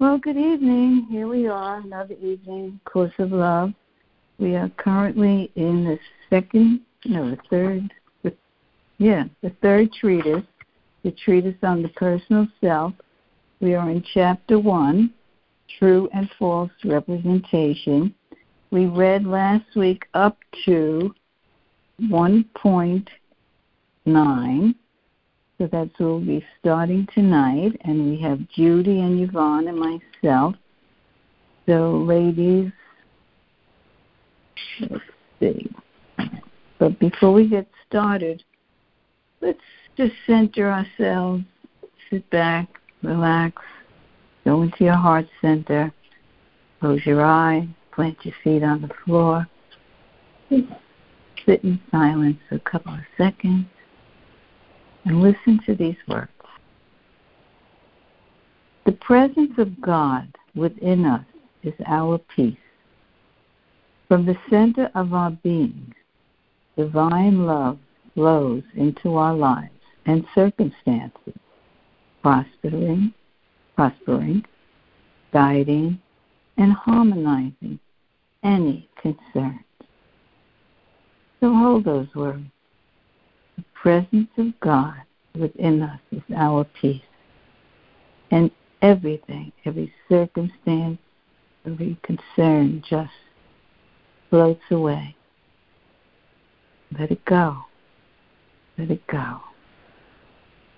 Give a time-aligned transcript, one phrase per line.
[0.00, 1.06] Well, good evening.
[1.10, 3.74] Here we are, another evening, Course of Love.
[4.38, 5.98] We are currently in the
[6.30, 7.92] second, no, the third,
[8.22, 8.32] the,
[8.96, 10.46] yeah, the third treatise,
[11.02, 12.94] the treatise on the personal self.
[13.60, 15.12] We are in chapter one,
[15.78, 18.14] True and False Representation.
[18.70, 21.14] We read last week up to
[22.04, 24.74] 1.9
[25.60, 27.78] so that's where we'll be starting tonight.
[27.82, 30.54] And we have Judy and Yvonne and myself.
[31.66, 32.72] So, ladies,
[34.80, 35.04] let's
[35.38, 35.70] see.
[36.78, 38.42] But before we get started,
[39.42, 39.58] let's
[39.98, 41.44] just center ourselves,
[42.08, 42.66] sit back,
[43.02, 43.62] relax,
[44.46, 45.92] go into your heart center,
[46.80, 49.46] close your eye, plant your feet on the floor,
[50.48, 53.66] sit in silence for a couple of seconds.
[55.04, 56.30] And listen to these words.
[58.84, 61.24] The presence of God within us
[61.62, 62.56] is our peace.
[64.08, 65.94] From the center of our being,
[66.76, 67.78] divine love
[68.14, 69.70] flows into our lives
[70.06, 71.34] and circumstances,
[72.22, 73.14] prospering,
[73.76, 74.44] prospering,
[75.32, 76.00] guiding,
[76.56, 77.78] and harmonizing
[78.42, 79.60] any concerns.
[81.40, 82.50] So hold those words
[83.82, 84.94] presence of God
[85.34, 87.02] within us is our peace.
[88.30, 88.50] And
[88.82, 90.98] everything, every circumstance,
[91.66, 93.12] every concern just
[94.28, 95.16] floats away.
[96.98, 97.56] Let it go.
[98.76, 99.40] Let it go.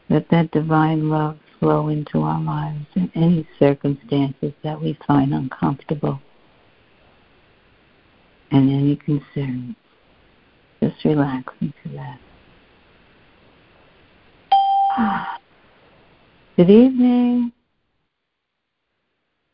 [0.08, 6.20] Let that divine love flow into our lives in any circumstances that we find uncomfortable
[8.50, 9.75] and any concerns.
[10.83, 12.19] Just relax into that.
[16.57, 17.53] Good evening.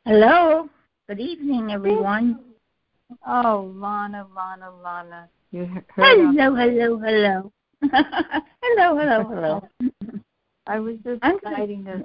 [0.05, 0.69] Hello.
[1.09, 2.41] Good evening, everyone.
[3.27, 5.29] Oh, Lana, Lana, Lana.
[5.53, 7.53] You heard hello, hello, hello.
[7.83, 9.91] hello, oh, hello, hello.
[10.67, 12.03] I was just I'm guiding us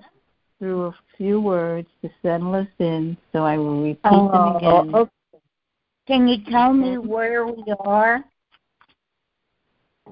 [0.60, 4.96] through a few words to settle us in, so I will repeat oh, them again.
[4.96, 5.12] Okay.
[6.08, 8.24] Can you tell me where we are?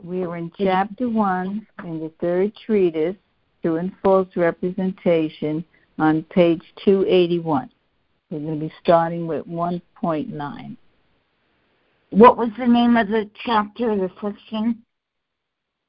[0.04, 3.16] We are in chapter 1 in the third treatise,
[3.62, 5.64] True and False Representation,
[6.00, 7.70] on page 281.
[8.30, 10.78] We're going to be starting with 1.9.
[12.10, 14.82] What was the name of the chapter, the section?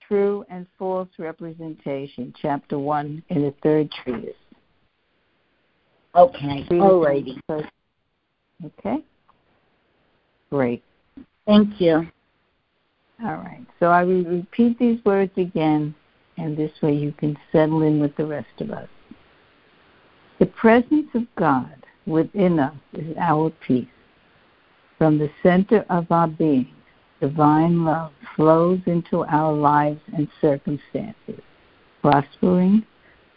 [0.06, 4.34] True and False Representation, chapter 1 in the third treatise.
[6.14, 7.40] Okay, alrighty.
[8.64, 9.02] Okay,
[10.50, 10.82] great.
[11.46, 12.06] Thank you.
[13.24, 13.64] All right.
[13.78, 15.94] So I will repeat these words again,
[16.38, 18.88] and this way you can settle in with the rest of us.
[20.40, 23.86] The presence of God within us is our peace.
[24.98, 26.74] From the center of our being,
[27.20, 31.40] divine love flows into our lives and circumstances,
[32.00, 32.84] prospering,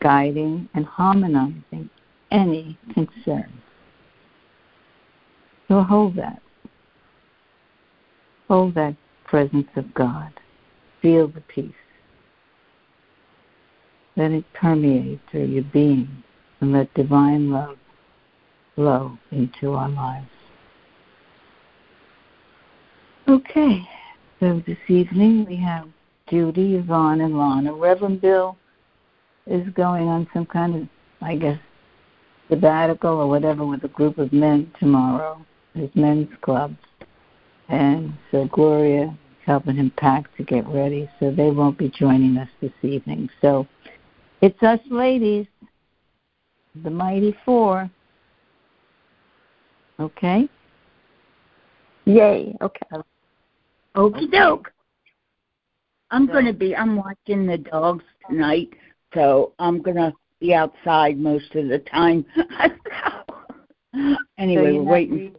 [0.01, 1.89] guiding, and harmonizing
[2.31, 3.51] any concern.
[5.67, 6.41] So hold that.
[8.47, 8.95] Hold that
[9.25, 10.31] presence of God.
[11.01, 11.71] Feel the peace.
[14.15, 16.23] Let it permeate through your being
[16.61, 17.77] and let divine love
[18.75, 20.27] flow into our lives.
[23.27, 23.81] Okay,
[24.39, 25.87] so this evening we have
[26.29, 27.73] Judy, Yvonne, and Lana.
[27.73, 28.57] Reverend Bill
[29.47, 30.87] is going on some kind of,
[31.21, 31.59] I guess,
[32.49, 35.43] sabbatical or whatever with a group of men tomorrow,
[35.73, 36.75] his men's club.
[37.69, 42.37] And so Gloria is helping him pack to get ready, so they won't be joining
[42.37, 43.29] us this evening.
[43.41, 43.67] So
[44.41, 45.47] it's us ladies,
[46.83, 47.89] the mighty four.
[49.99, 50.49] Okay?
[52.05, 52.85] Yay, okay.
[53.95, 54.71] Okie doke.
[56.11, 58.69] I'm so, going to be, I'm watching the dogs tonight,
[59.13, 62.25] so I'm going to be outside most of the time.
[64.37, 65.35] anyway, so we're waiting.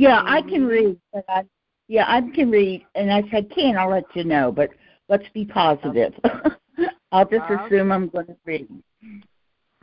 [0.00, 0.48] Yeah, I mm-hmm.
[0.48, 1.00] can read.
[1.12, 1.42] But I,
[1.88, 4.50] yeah, I can read, and if I can, I'll let you know.
[4.50, 4.70] But
[5.10, 6.14] let's be positive.
[7.12, 7.62] I'll just okay.
[7.66, 8.66] assume I'm going to read.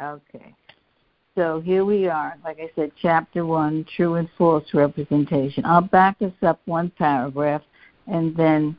[0.01, 0.55] Okay.
[1.35, 5.63] So here we are, like I said, chapter one, true and false representation.
[5.65, 7.61] I'll back us up one paragraph,
[8.07, 8.75] and then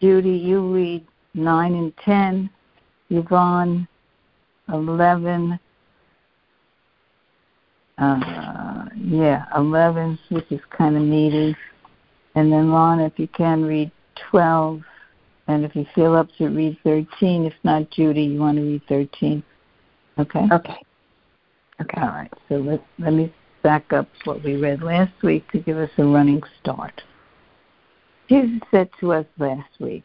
[0.00, 2.50] Judy, you read nine and ten.
[3.08, 3.86] Yvonne,
[4.68, 5.60] eleven.
[8.02, 11.54] Uh, yeah, eleven, which is kind of meaty,
[12.34, 13.92] and then Lana, if you can read
[14.30, 14.82] twelve,
[15.46, 17.44] and if you feel up to read thirteen.
[17.44, 19.44] If not, Judy, you want to read thirteen.
[20.18, 20.46] Okay.
[20.50, 20.78] Okay.
[21.80, 22.00] Okay.
[22.00, 22.32] All right.
[22.48, 23.32] So let, let me
[23.62, 27.02] back up what we read last week to give us a running start.
[28.28, 30.04] Jesus said to us last week,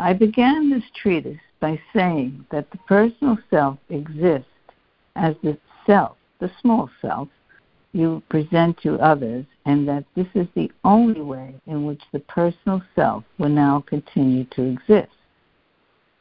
[0.00, 4.48] I began this treatise by saying that the personal self exists
[5.16, 7.28] as the self, the small self,
[7.92, 12.82] you present to others, and that this is the only way in which the personal
[12.94, 15.12] self will now continue to exist.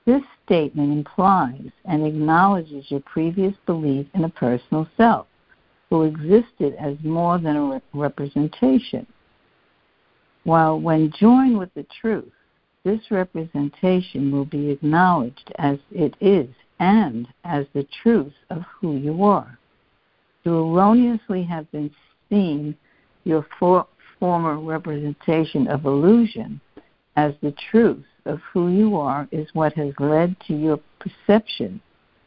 [0.06, 5.28] This statement implies and acknowledges your previous belief in a personal self,
[5.90, 9.08] who existed as more than a representation.
[10.44, 12.32] While when joined with the truth,
[12.84, 16.50] this representation will be acknowledged as it is
[16.80, 19.58] and as the truth of who you are.
[20.44, 21.92] To erroneously have been
[22.30, 22.76] seen
[23.24, 23.88] your for,
[24.20, 26.60] former representation of illusion
[27.16, 31.82] as the truth of who you are is what has led to your perception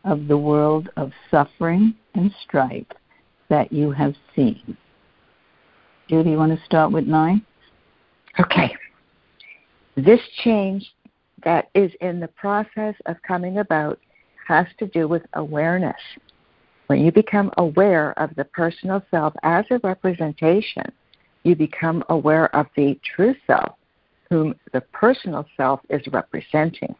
[0.04, 2.86] of the world of suffering and strife
[3.48, 4.76] that you have seen.
[6.08, 7.44] Judy, you want to start with nine?
[8.38, 8.74] Okay.
[9.96, 10.92] This change
[11.44, 13.98] that is in the process of coming about
[14.46, 15.96] has to do with awareness.
[16.86, 20.84] When you become aware of the personal self as a representation,
[21.42, 23.74] you become aware of the true self,
[24.30, 26.94] whom the personal self is representing.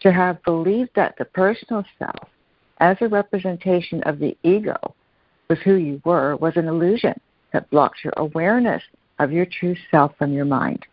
[0.00, 2.28] To have believed that the personal self,
[2.78, 4.76] as a representation of the ego,
[5.48, 7.18] was who you were was an illusion
[7.52, 8.82] that blocks your awareness
[9.20, 10.84] of your true self from your mind.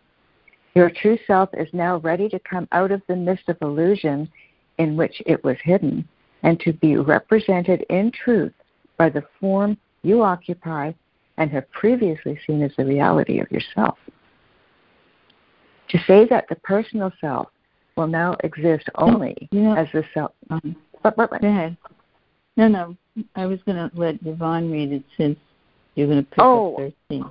[0.75, 4.31] Your true self is now ready to come out of the mist of illusion
[4.77, 6.07] in which it was hidden
[6.43, 8.53] and to be represented in truth
[8.97, 10.91] by the form you occupy
[11.37, 13.97] and have previously seen as the reality of yourself.
[15.89, 17.47] To say that the personal self
[17.95, 19.75] will now exist only yeah.
[19.75, 20.31] as the self.
[20.49, 21.77] Um, but, but, but, Go ahead.
[22.57, 22.97] No, no.
[23.35, 25.37] I was going to let Yvonne read it since
[25.95, 26.75] you're going to pick oh.
[26.75, 27.25] up 13.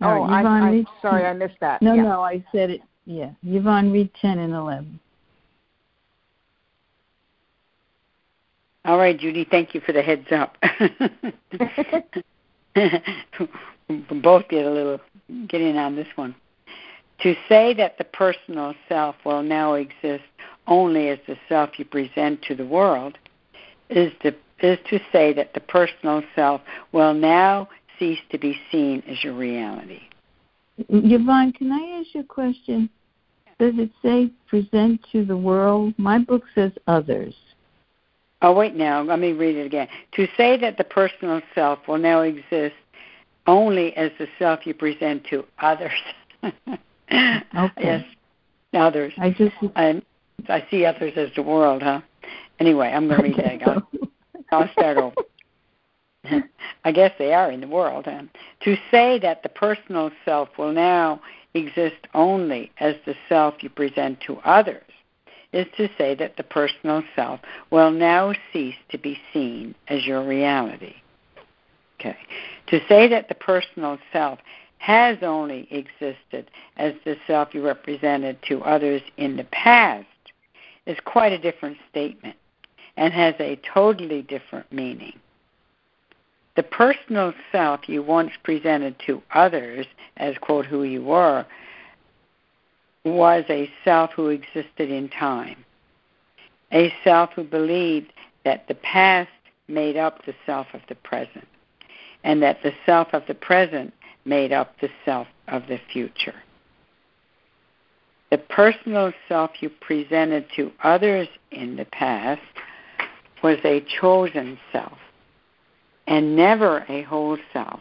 [0.00, 1.80] Oh, right, I'm, I'm sorry, I missed that.
[1.80, 2.02] No, yeah.
[2.02, 2.80] no, I said it.
[3.04, 4.98] Yeah, Yvonne, read 10 and 11.
[8.84, 10.56] All right, Judy, thank you for the heads up.
[14.22, 15.00] both get a little
[15.46, 16.34] get in on this one.
[17.20, 20.24] To say that the personal self will now exist
[20.66, 23.18] only as the self you present to the world
[23.90, 26.60] is to is to say that the personal self
[26.92, 27.68] will now
[27.98, 30.00] cease to be seen as your reality.
[30.88, 32.88] Yvonne, can I ask you a question?
[33.58, 35.94] Does it say present to the world?
[35.98, 37.34] My book says others.
[38.42, 39.02] Oh, wait now.
[39.02, 39.86] Let me read it again.
[40.16, 42.74] To say that the personal self will now exist
[43.46, 45.92] only as the self you present to others.
[46.42, 46.82] okay.
[47.80, 48.04] Yes,
[48.74, 49.12] others.
[49.16, 50.02] I just I,
[50.48, 52.00] I see others as the world, huh?
[52.58, 53.68] Anyway, I'm going to read that.
[53.68, 53.88] I'll,
[54.52, 55.14] I'll start over.
[56.84, 58.06] I guess they are in the world.
[58.06, 58.22] Huh?
[58.64, 61.20] To say that the personal self will now
[61.54, 64.82] exist only as the self you present to others
[65.52, 67.40] is to say that the personal self
[67.70, 70.94] will now cease to be seen as your reality.
[72.00, 72.16] Okay.
[72.68, 74.38] To say that the personal self
[74.78, 80.06] has only existed as the self you represented to others in the past
[80.86, 82.36] is quite a different statement
[82.96, 85.12] and has a totally different meaning.
[86.56, 89.86] The personal self you once presented to others
[90.16, 91.46] as, quote, who you were,
[93.04, 95.64] was a self who existed in time,
[96.72, 98.12] a self who believed
[98.44, 99.30] that the past
[99.68, 101.48] made up the self of the present,
[102.24, 103.92] and that the self of the present
[104.24, 106.34] made up the self of the future.
[108.30, 112.40] The personal self you presented to others in the past
[113.42, 114.96] was a chosen self
[116.06, 117.80] and never a whole self,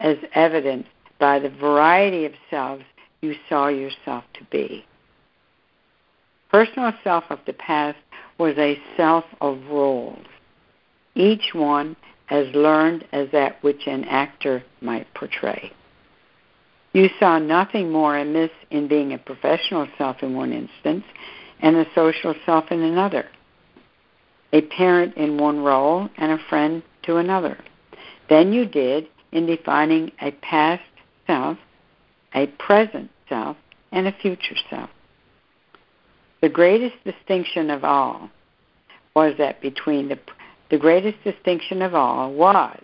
[0.00, 2.84] as evidenced by the variety of selves
[3.22, 4.84] you saw yourself to be.
[6.50, 7.98] Personal self of the past
[8.36, 10.26] was a self of roles,
[11.14, 11.96] each one
[12.28, 15.72] as learned as that which an actor might portray.
[16.92, 21.04] You saw nothing more amiss in being a professional self in one instance
[21.60, 23.26] and a social self in another,
[24.52, 27.56] a parent in one role and a friend to another,
[28.28, 30.82] than you did in defining a past
[31.26, 31.56] self,
[32.34, 33.56] a present self,
[33.92, 34.90] and a future self.
[36.40, 38.30] The greatest distinction of all
[39.14, 40.18] was that between the
[40.70, 42.80] the greatest distinction of all was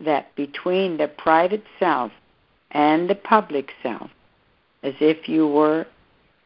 [0.00, 2.10] that between the private self
[2.70, 4.10] and the public self,
[4.82, 5.86] as if you were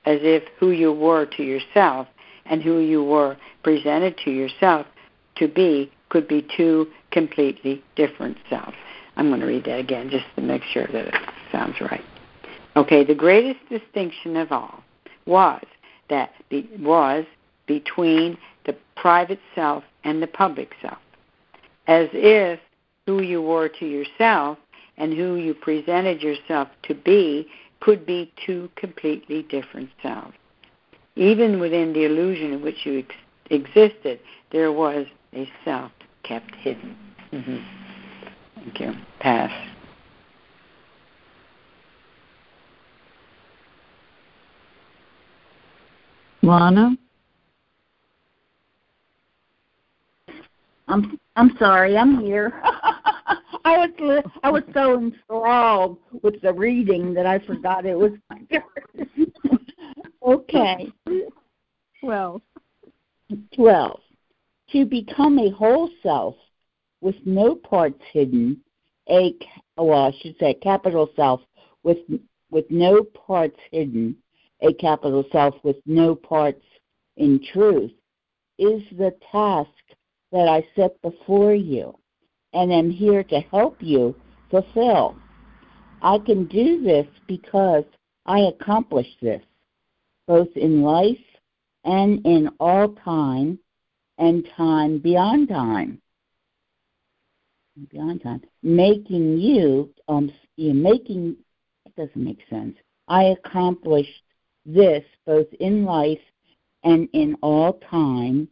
[0.05, 2.09] as if who you were to yourself
[2.47, 4.87] and who you were presented to yourself
[5.37, 8.77] to be could be two completely different selves.
[9.17, 11.15] I'm going to read that again just to make sure that it
[11.53, 12.05] sounds right.
[12.77, 14.83] Okay, the greatest distinction of all
[15.27, 15.65] was
[16.11, 17.25] that be, was
[17.67, 20.99] between the private self and the public self,
[21.87, 22.59] as if
[23.07, 24.59] who you were to yourself
[24.97, 27.47] and who you presented yourself to be
[27.81, 30.35] could be two completely different selves.
[31.17, 33.15] Even within the illusion in which you ex-
[33.51, 34.19] existed,
[34.53, 36.97] there was a self kept hidden.
[37.33, 37.59] Mm-hmm.
[38.57, 38.93] Thank you.
[39.21, 39.74] Pass.
[46.45, 46.97] Lana?
[50.89, 52.53] I'm I'm sorry, I'm here.
[53.65, 58.41] I was I was so enthralled with the reading that I forgot it was my
[58.53, 59.09] turn.
[60.27, 60.93] okay.
[62.01, 62.43] Twelve.
[63.55, 64.01] Twelve.
[64.73, 66.37] To become a whole self
[67.01, 68.61] with no parts hidden,
[69.09, 69.35] a
[69.79, 71.41] well, I should say capital self
[71.83, 71.99] with
[72.51, 74.17] with no parts hidden,
[74.63, 76.65] a capital self with no parts
[77.17, 77.93] in truth,
[78.59, 79.71] is the task
[80.33, 81.97] that I set before you
[82.53, 84.15] and am here to help you
[84.51, 85.17] fulfill.
[86.03, 87.85] I can do this because
[88.27, 89.43] I accomplished this,
[90.27, 91.19] both in life
[91.85, 93.59] and in all time
[94.19, 96.01] and time beyond time.
[97.91, 98.43] Beyond time.
[98.63, 101.37] Making you, um, making,
[101.87, 102.77] it doesn't make sense.
[103.09, 104.24] I accomplished
[104.67, 106.21] this both in life
[106.83, 108.49] and in all time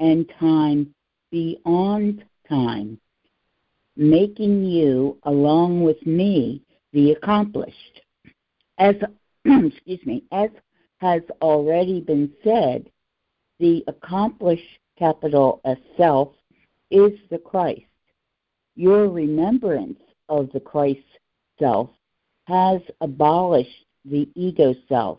[0.00, 0.94] and time
[1.30, 2.98] beyond time,
[3.96, 8.02] making you, along with me, the accomplished.
[8.78, 8.94] As
[9.44, 10.50] excuse me, as
[10.98, 12.90] has already been said,
[13.58, 16.32] the accomplished capital S self
[16.90, 17.82] is the Christ.
[18.76, 21.00] Your remembrance of the Christ
[21.58, 21.90] self
[22.46, 25.18] has abolished the ego self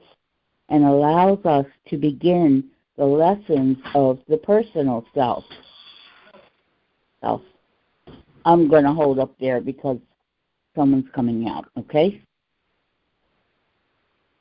[0.69, 2.63] and allows us to begin
[2.97, 5.43] the lessons of the personal self.
[7.21, 7.41] self.
[8.45, 9.97] I'm going to hold up there because
[10.75, 12.21] someone's coming out, okay?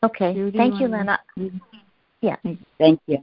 [0.02, 0.34] Okay.
[0.34, 1.18] Judy, Thank you, Lena.
[2.20, 2.36] Yeah.
[2.78, 3.18] Thank you.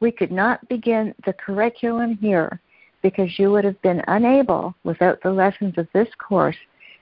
[0.00, 2.60] We could not begin the curriculum here
[3.02, 6.56] because you would have been unable, without the lessons of this course,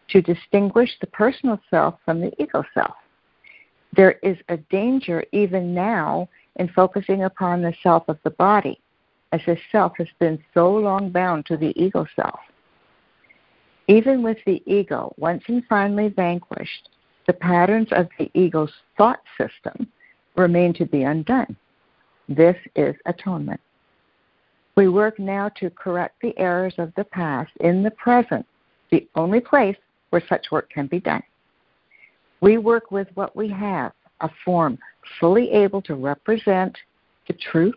[0.08, 2.94] to distinguish the personal self from the ego self.
[3.96, 8.78] There is a danger even now in focusing upon the self of the body,
[9.32, 12.40] as the self has been so long bound to the ego self.
[13.88, 16.90] Even with the ego, once and finally vanquished,
[17.26, 19.88] the patterns of the ego's thought system
[20.36, 21.56] remain to be undone.
[22.28, 23.60] This is atonement.
[24.76, 28.44] We work now to correct the errors of the past in the present,
[28.90, 29.76] the only place
[30.10, 31.22] where such work can be done.
[32.40, 34.78] We work with what we have, a form
[35.20, 36.76] fully able to represent
[37.28, 37.76] the truth,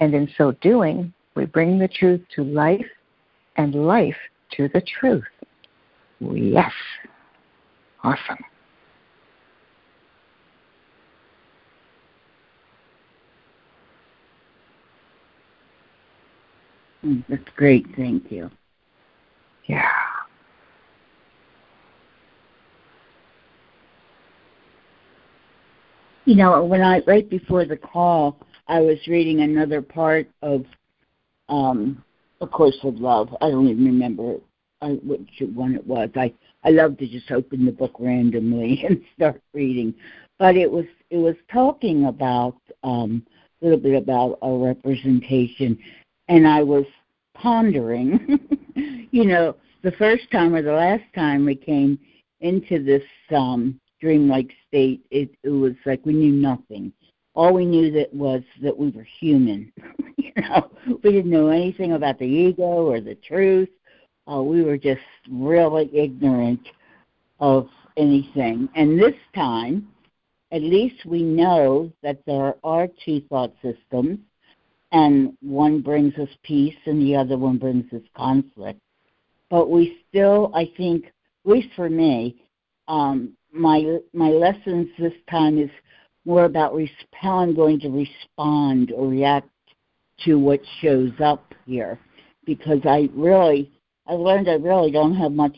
[0.00, 2.86] and in so doing, we bring the truth to life
[3.56, 4.16] and life
[4.56, 5.24] to the truth.
[6.20, 6.72] Yes.
[8.02, 8.38] Awesome.
[17.04, 17.86] Mm, That's great.
[17.96, 18.50] Thank you.
[19.66, 20.07] Yeah.
[26.28, 30.66] You know, when I right before the call, I was reading another part of
[31.48, 32.04] um,
[32.42, 33.34] A Course of Love.
[33.40, 34.36] I don't even remember
[34.82, 36.10] uh, which one it was.
[36.16, 39.94] I I love to just open the book randomly and start reading,
[40.38, 43.24] but it was it was talking about um,
[43.62, 45.78] a little bit about a representation,
[46.28, 46.84] and I was
[47.32, 48.38] pondering.
[49.12, 51.98] you know, the first time or the last time we came
[52.40, 53.02] into this
[53.34, 56.92] um, dreamlike state, it, it was like we knew nothing.
[57.34, 59.72] All we knew that was that we were human.
[60.16, 60.70] you know,
[61.02, 63.68] we didn't know anything about the ego or the truth.
[64.30, 65.00] Uh, we were just
[65.30, 66.60] really ignorant
[67.40, 68.68] of anything.
[68.74, 69.88] And this time,
[70.52, 74.18] at least we know that there are two thought systems,
[74.92, 78.80] and one brings us peace and the other one brings us conflict.
[79.50, 82.42] But we still, I think, at least for me,
[82.88, 85.70] um, my my lessons this time is
[86.24, 89.48] more about res- how I'm going to respond or react
[90.24, 91.98] to what shows up here,
[92.44, 93.70] because I really
[94.06, 95.56] I learned I really don't have much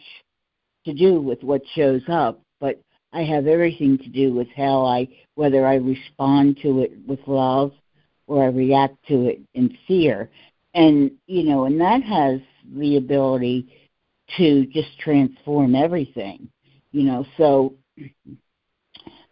[0.84, 2.80] to do with what shows up, but
[3.12, 7.72] I have everything to do with how I whether I respond to it with love
[8.26, 10.30] or I react to it in fear.
[10.74, 12.40] and you know, and that has
[12.76, 13.66] the ability
[14.36, 16.48] to just transform everything,
[16.92, 17.26] you know.
[17.36, 17.74] So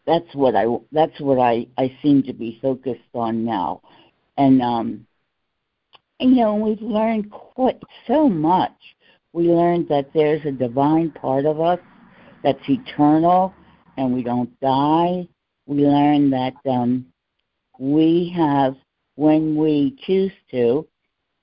[0.07, 3.83] that's what I that's what I I seem to be focused on now,
[4.37, 5.07] and um,
[6.21, 8.73] you know, we've learned quite so much.
[9.33, 11.79] We learned that there's a divine part of us
[12.43, 13.55] that's eternal,
[13.97, 15.29] and we don't die.
[15.67, 17.07] We learned that um,
[17.79, 18.75] we have,
[19.15, 20.87] when we choose to,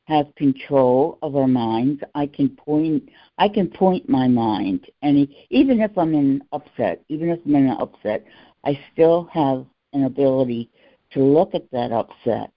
[0.06, 2.02] have control of our minds.
[2.14, 7.30] I can point I can point my mind and even if I'm in upset, even
[7.30, 8.26] if I'm in an upset,
[8.64, 10.70] I still have an ability
[11.12, 12.52] to look at that upset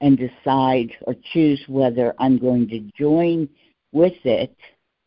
[0.00, 3.48] and decide or choose whether I'm going to join
[3.92, 4.56] with it,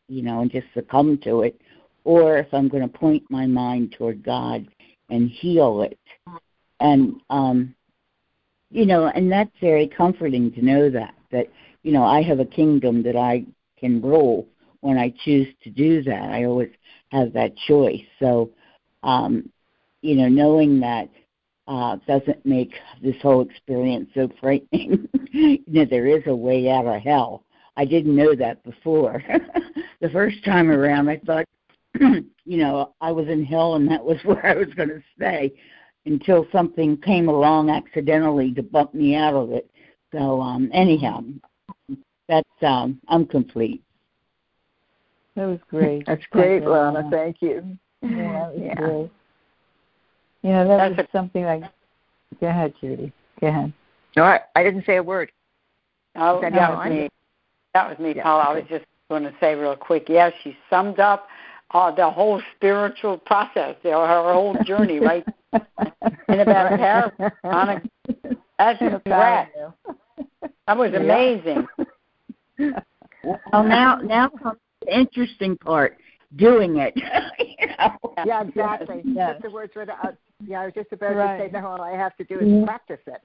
[0.08, 1.60] you know, and just succumb to it,
[2.04, 4.68] or if I'm going to point my mind toward God
[5.10, 6.00] and heal it.
[6.80, 7.76] And um
[8.74, 11.48] you know, and that's very comforting to know that that
[11.84, 13.46] you know, I have a kingdom that I
[13.78, 14.48] can rule
[14.82, 16.30] when I choose to do that.
[16.30, 16.72] I always
[17.10, 18.04] have that choice.
[18.20, 18.52] So,
[19.04, 19.50] um,
[20.02, 21.10] you know, knowing that
[21.68, 25.08] uh, doesn't make this whole experience so frightening.
[25.32, 27.44] you know, there is a way out of hell.
[27.78, 29.24] I didn't know that before.
[30.02, 31.46] the first time around, I thought,
[32.00, 35.54] you know, I was in hell and that was where I was going to stay
[36.06, 39.70] until something came along accidentally to bump me out of it.
[40.12, 41.24] So, um, anyhow,
[42.28, 43.84] that's um, I'm complete.
[45.36, 46.06] That was great.
[46.08, 47.10] That's great, Lana.
[47.12, 47.78] Thank you.
[48.02, 48.76] Yeah, that was yeah.
[48.76, 49.12] great.
[50.44, 51.64] You know, that That's was a, something like.
[52.40, 53.12] Go ahead, Judy.
[53.40, 53.74] Go ahead.
[54.16, 55.32] No, I, I didn't say a word.
[56.16, 57.10] Oh, that, that was me.
[57.74, 58.24] That was me, yeah.
[58.24, 58.44] Paula.
[58.44, 60.06] I was just going to say real quick.
[60.08, 61.28] Yeah, she summed up
[61.72, 65.26] uh, the whole spiritual process, her, her whole journey, right?
[65.54, 67.82] in about a paragraph.
[68.60, 69.58] That's correct.
[70.68, 71.68] That was amazing.
[72.60, 75.98] Well, now now comes the interesting part,
[76.36, 76.94] doing it.
[77.40, 78.14] you know?
[78.26, 79.02] Yeah, exactly.
[79.06, 79.42] Yes.
[79.42, 80.06] The words were out.
[80.06, 80.12] Uh,
[80.46, 81.38] yeah, I was just about right.
[81.38, 82.66] to say, no, all I have to do is yeah.
[82.66, 83.22] practice it.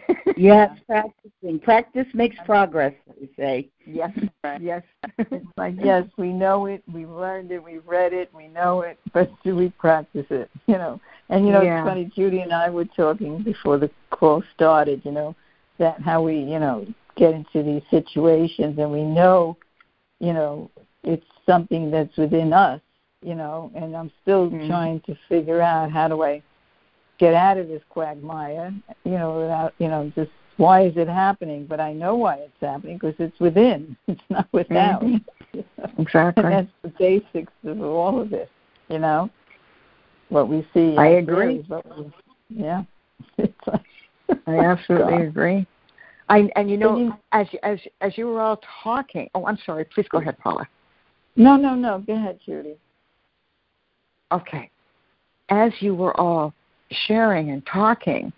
[0.38, 1.58] yes, practicing.
[1.58, 3.68] Practice makes progress, they say.
[3.86, 4.10] Yes,
[4.60, 4.82] yes.
[5.18, 8.98] it's like, yes, we know it, we've learned it, we've read it, we know it,
[9.12, 10.50] but do we practice it?
[10.66, 11.00] You know.
[11.28, 11.80] And you know, yeah.
[11.80, 15.34] it's funny, Judy and I were talking before the call started, you know,
[15.78, 19.56] that how we, you know, get into these situations and we know,
[20.20, 20.70] you know,
[21.04, 22.80] it's something that's within us,
[23.22, 24.68] you know, and I'm still mm-hmm.
[24.68, 26.42] trying to figure out how do I
[27.18, 28.72] get out of this quagmire,
[29.04, 31.66] you know, without, you know, just why is it happening?
[31.66, 33.96] But I know why it's happening because it's within.
[34.06, 35.02] It's not without.
[35.02, 36.00] Mm-hmm.
[36.00, 36.44] Exactly.
[36.44, 38.48] And that's the basics of all of this,
[38.88, 39.30] you know.
[40.28, 40.96] What we see.
[40.96, 41.64] I agree.
[41.68, 42.12] We,
[42.48, 42.84] yeah.
[43.66, 43.84] Like,
[44.46, 45.66] I absolutely agree.
[46.28, 49.84] I, and you know, you, as as as you were all talking, oh, I'm sorry.
[49.84, 50.66] Please go ahead, Paula.
[51.36, 51.98] No, no, no.
[52.06, 52.76] Go ahead, Judy.
[54.30, 54.70] Okay.
[55.48, 56.54] As you were all
[57.06, 58.32] sharing and talking,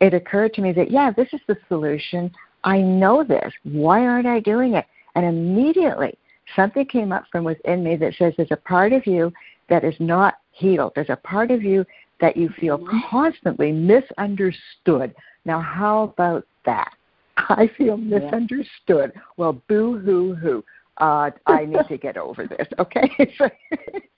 [0.00, 2.30] it occurred to me that yeah, this is the solution.
[2.64, 3.52] I know this.
[3.64, 4.86] Why aren't I doing it?
[5.14, 6.16] And immediately
[6.56, 9.32] something came up from within me that says there's a part of you
[9.68, 10.92] that is not healed.
[10.94, 11.84] There's a part of you
[12.20, 12.98] that you feel mm-hmm.
[13.10, 15.14] constantly misunderstood.
[15.44, 16.92] Now, how about that?
[17.36, 19.12] I feel misunderstood.
[19.14, 19.20] Yeah.
[19.36, 20.64] Well, boo hoo hoo.
[20.98, 22.66] Uh, I need to get over this.
[22.78, 23.10] Okay.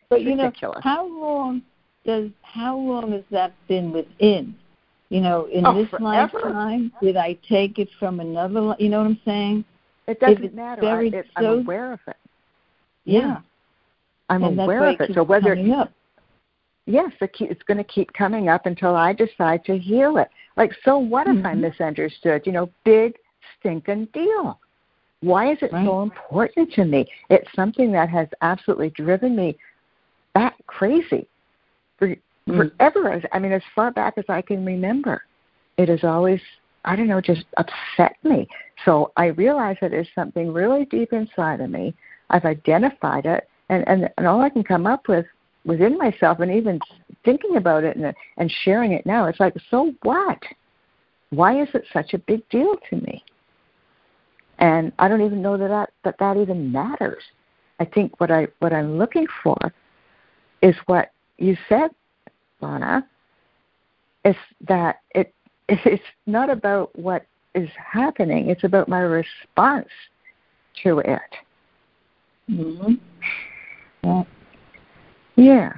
[0.08, 1.62] but you know, how long
[2.04, 4.54] does how long has that been within?
[5.10, 6.40] You know, in oh, this forever.
[6.40, 8.74] lifetime, did I take it from another?
[8.78, 9.64] You know what I'm saying?
[10.06, 10.86] It doesn't matter.
[10.86, 12.16] I, it, I'm aware of it.
[13.04, 13.20] Yeah.
[13.20, 13.36] yeah.
[14.28, 15.10] I'm and aware of it.
[15.14, 15.54] So whether.
[16.86, 20.28] Yes, it's going to keep coming up until I decide to heal it.
[20.56, 21.46] Like, so what if mm-hmm.
[21.46, 22.42] I misunderstood?
[22.44, 23.14] You know, big
[23.58, 24.58] stinking deal.
[25.20, 25.86] Why is it right.
[25.86, 27.06] so important to me?
[27.30, 29.56] It's something that has absolutely driven me
[30.34, 31.26] back crazy
[31.98, 32.16] for mm.
[32.78, 33.22] forever.
[33.32, 35.22] I mean, as far back as I can remember,
[35.78, 36.40] it has always,
[36.84, 38.46] I don't know, just upset me.
[38.84, 41.94] So I realize that it is something really deep inside of me.
[42.28, 45.24] I've identified it, and and, and all I can come up with
[45.64, 46.80] within myself, and even
[47.24, 50.42] thinking about it and and sharing it now, it's like, so what?
[51.30, 53.24] Why is it such a big deal to me?
[54.58, 57.22] And I don't even know that that, that, that even matters.
[57.80, 59.58] I think what I what I'm looking for
[60.62, 61.90] is what you said,
[62.60, 63.06] Lana,
[64.24, 64.36] is
[64.68, 65.34] that it
[65.68, 69.88] it's not about what is happening, it's about my response
[70.82, 71.20] to it.
[72.50, 72.94] Mm-hmm.
[74.02, 74.22] Yeah.
[75.36, 75.72] Yeah.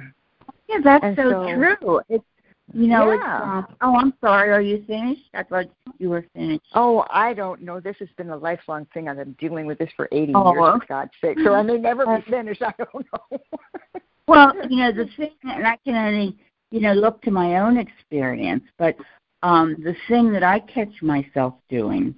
[0.67, 2.01] Yeah, that's so, so, true.
[2.09, 2.25] It's
[2.73, 3.59] You know, Yeah.
[3.59, 4.51] it's um, oh, I'm sorry.
[4.51, 5.29] Are you finished?
[5.33, 5.67] I thought
[5.99, 6.65] you were finished.
[6.73, 7.79] Oh, I don't know.
[7.79, 9.07] This has been a lifelong thing.
[9.07, 10.53] I've been dealing with this for 80 Oh.
[10.53, 11.37] years, for God's sake.
[11.43, 12.61] So I may never be finished.
[12.61, 13.39] I don't know.
[14.27, 16.37] Well, you know, the thing, and I can only,
[16.69, 18.97] you know, look to my own experience, but
[19.41, 22.13] um, the thing that I catch myself doing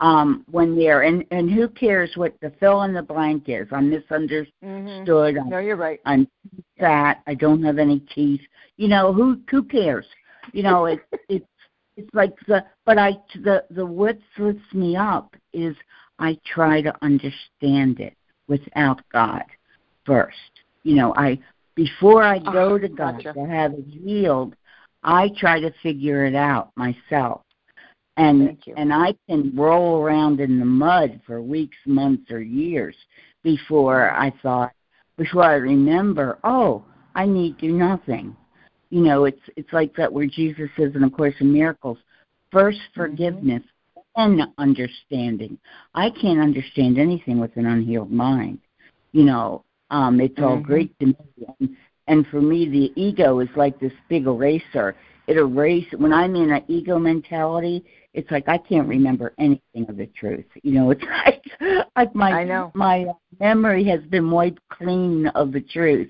[0.00, 3.66] um, when they're, and, and who cares what the fill in the blank is?
[3.72, 4.52] I'm misunderstood.
[4.64, 5.38] Mhm.
[5.38, 6.00] I'm, No, you're right.
[6.04, 6.28] I'm
[6.78, 7.22] fat.
[7.26, 8.42] I don't have any teeth.
[8.76, 10.06] You know, who who cares?
[10.52, 11.46] You know, it, it's
[11.96, 13.12] it's like the, but I,
[13.42, 15.74] the, the what lifts me up is
[16.18, 18.14] I try to understand it
[18.48, 19.44] without God
[20.04, 20.36] first.
[20.82, 21.38] You know, I
[21.74, 23.32] before I go Oh, to God gotcha.
[23.32, 24.54] to have it healed,
[25.02, 27.42] I try to figure it out myself.
[28.16, 32.96] And and I can roll around in the mud for weeks, months, or years
[33.42, 34.72] before I thought
[35.16, 38.36] before I remember, oh, I need do nothing.
[38.90, 41.98] You know, it's it's like that where Jesus says in A Course in Miracles,
[42.52, 43.00] first Mm-hmm.
[43.00, 43.62] forgiveness
[44.16, 45.58] and understanding.
[45.94, 48.60] I can't understand anything with an unhealed mind.
[49.12, 50.62] You know, um, it's all Mhm.
[50.62, 51.14] great to me.
[51.60, 51.76] And,
[52.08, 54.94] and for me, the ego is like this big eraser.
[55.26, 57.84] It erases when I'm in an ego mentality.
[58.16, 60.46] It's like I can't remember anything of the truth.
[60.62, 61.44] You know, it's like
[61.94, 62.72] like my I know.
[62.74, 63.04] my
[63.38, 66.08] memory has been wiped clean of the truth,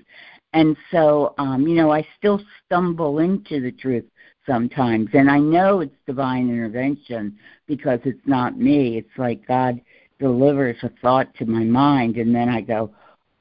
[0.53, 4.05] and so um, you know I still stumble into the truth
[4.45, 8.97] sometimes, and I know it's divine intervention because it's not me.
[8.97, 9.81] It's like God
[10.17, 12.89] delivers a thought to my mind, and then I go,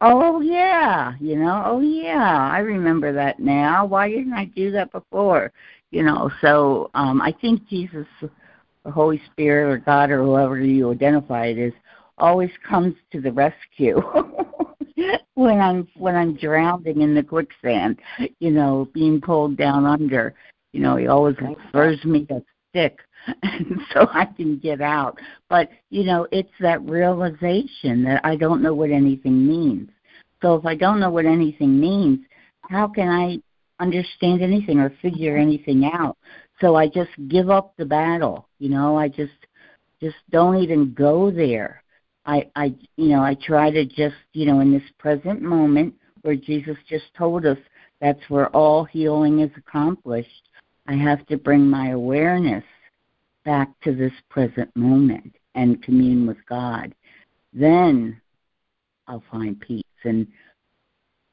[0.00, 3.86] Oh yeah, you know, oh yeah, I remember that now.
[3.86, 5.52] Why didn't I do that before?
[5.92, 8.06] You know, so um I think Jesus
[8.86, 11.72] the Holy Spirit or God or whoever you identify it as
[12.18, 14.00] always comes to the rescue
[15.34, 17.98] when I'm when I'm drowning in the quicksand,
[18.38, 20.34] you know, being pulled down under.
[20.72, 21.36] You know, he always
[21.72, 23.00] throws me a stick
[23.42, 25.18] and so I can get out.
[25.48, 29.90] But, you know, it's that realization that I don't know what anything means.
[30.42, 32.20] So if I don't know what anything means,
[32.68, 33.38] how can I
[33.82, 36.16] understand anything or figure anything out?
[36.60, 39.32] So I just give up the battle, you know, I just
[40.00, 41.82] just don't even go there.
[42.24, 46.36] I I you know, I try to just, you know, in this present moment where
[46.36, 47.58] Jesus just told us
[48.00, 50.48] that's where all healing is accomplished.
[50.86, 52.64] I have to bring my awareness
[53.44, 56.94] back to this present moment and commune with God.
[57.52, 58.20] Then
[59.08, 59.82] I'll find peace.
[60.04, 60.26] And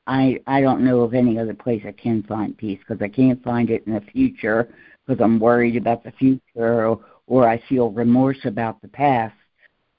[0.07, 3.43] I I don't know of any other place I can find peace because I can't
[3.43, 4.69] find it in the future
[5.05, 9.35] because I'm worried about the future or, or I feel remorse about the past.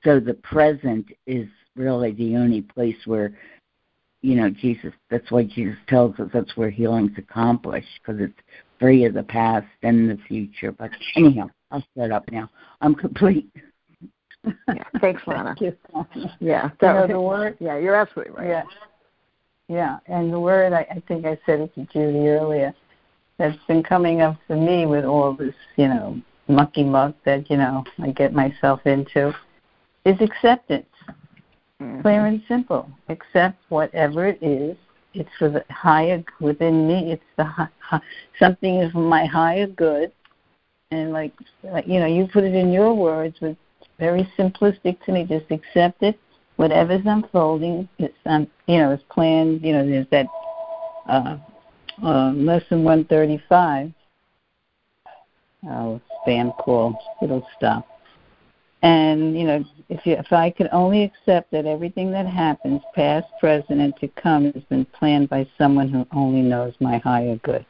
[0.02, 3.32] So the present is really the only place where
[4.22, 4.92] you know Jesus.
[5.10, 8.38] That's why Jesus tells us that's where healing's accomplished because it's
[8.78, 10.72] free of the past and the future.
[10.72, 12.50] But anyhow, I'll shut up now.
[12.80, 13.50] I'm complete.
[14.44, 14.84] Yeah.
[15.00, 15.54] Thanks, Lana.
[15.58, 15.76] Thank
[16.14, 16.26] you.
[16.40, 16.70] Yeah.
[16.82, 18.48] You know, the word yeah, you're absolutely right.
[18.48, 18.62] Yeah.
[19.68, 19.98] Yeah.
[20.06, 22.74] And the word, I, I think I said it to Judy earlier,
[23.38, 27.56] that's been coming up for me with all this, you know, mucky muck that, you
[27.56, 29.34] know, I get myself into
[30.04, 30.86] is acceptance.
[31.80, 32.02] Mhm.
[32.02, 32.88] Clear and simple.
[33.08, 34.76] Accept whatever it is.
[35.14, 37.12] It's for the higher within me.
[37.12, 38.00] It's the hi- hi-
[38.38, 40.12] something is for my higher good,
[40.90, 43.56] and like, like you know, you put it in your words, with
[43.98, 45.24] very simplistic to me.
[45.24, 46.18] Just accept it.
[46.56, 49.62] Whatever's unfolding, it's um, you know, it's planned.
[49.62, 50.26] You know, there's that
[51.08, 51.36] uh,
[52.02, 53.92] uh, lesson 135.
[55.66, 56.98] Oh, spam call.
[57.22, 57.86] It'll stop.
[58.82, 63.26] And you know, if you, if I could only accept that everything that happens, past,
[63.40, 67.64] present, and to come, has been planned by someone who only knows my higher good,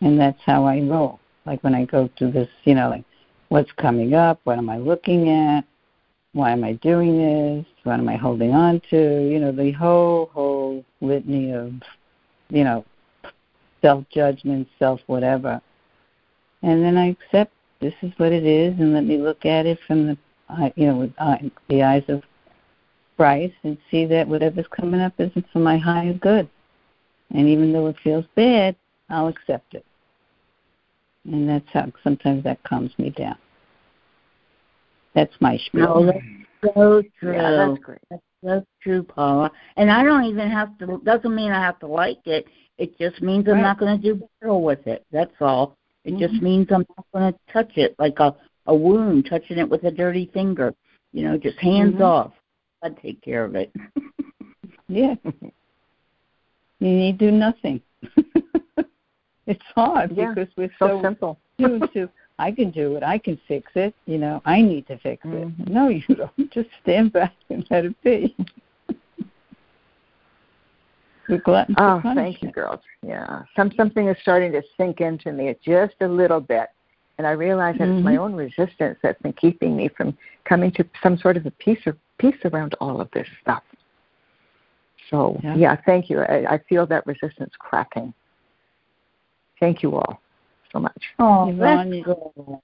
[0.00, 1.20] and that's how I roll.
[1.44, 3.04] Like when I go through this, you know, like
[3.48, 5.64] what's coming up, what am I looking at,
[6.32, 10.30] why am I doing this, what am I holding on to, you know, the whole
[10.32, 11.72] whole litany of,
[12.48, 12.82] you know,
[13.84, 15.60] self judgment, self whatever,
[16.62, 19.78] and then I accept this is what it is, and let me look at it
[19.86, 20.18] from the,
[20.48, 21.36] uh, you know, with uh,
[21.68, 22.22] the eyes of
[23.18, 26.48] Christ, and see that whatever's coming up isn't for my higher good.
[27.34, 28.76] And even though it feels bad,
[29.10, 29.84] I'll accept it.
[31.30, 33.36] And that's how sometimes that calms me down.
[35.14, 36.00] That's my spiel.
[36.00, 37.34] No, that's so true.
[37.34, 38.00] Yeah, that's great.
[38.10, 39.50] That's so true, Paula.
[39.76, 41.00] And I don't even have to.
[41.04, 42.46] Doesn't mean I have to like it.
[42.78, 45.04] It just means I'm not going to do battle with it.
[45.12, 45.76] That's all.
[46.04, 46.42] It just Mhm.
[46.42, 48.34] means I'm not going to touch it like a
[48.66, 50.74] a wound, touching it with a dirty finger.
[51.12, 52.00] You know, just hands Mhm.
[52.00, 52.32] off.
[52.82, 53.72] I'd take care of it.
[54.86, 55.14] Yeah.
[55.24, 57.80] you need to do nothing.
[59.46, 60.32] It's hard yeah.
[60.34, 61.38] because we're so, so simple.
[61.58, 62.08] to
[62.38, 63.02] I can do it.
[63.02, 63.94] I can fix it.
[64.06, 65.62] You know, I need to fix mm-hmm.
[65.62, 65.68] it.
[65.68, 66.50] No, you don't.
[66.50, 68.34] Just stand back and let it be.
[71.78, 72.80] Oh, thank you, girls.
[73.06, 76.68] Yeah, some something is starting to sink into me just a little bit,
[77.18, 77.98] and I realize that mm-hmm.
[77.98, 81.50] it's my own resistance that's been keeping me from coming to some sort of a
[81.52, 83.62] peace or peace around all of this stuff.
[85.10, 86.20] So yeah, yeah thank you.
[86.20, 88.12] I, I feel that resistance cracking.
[89.60, 90.20] Thank you all
[90.72, 91.02] so much.
[91.18, 92.58] Oh, Yvonne, that's good.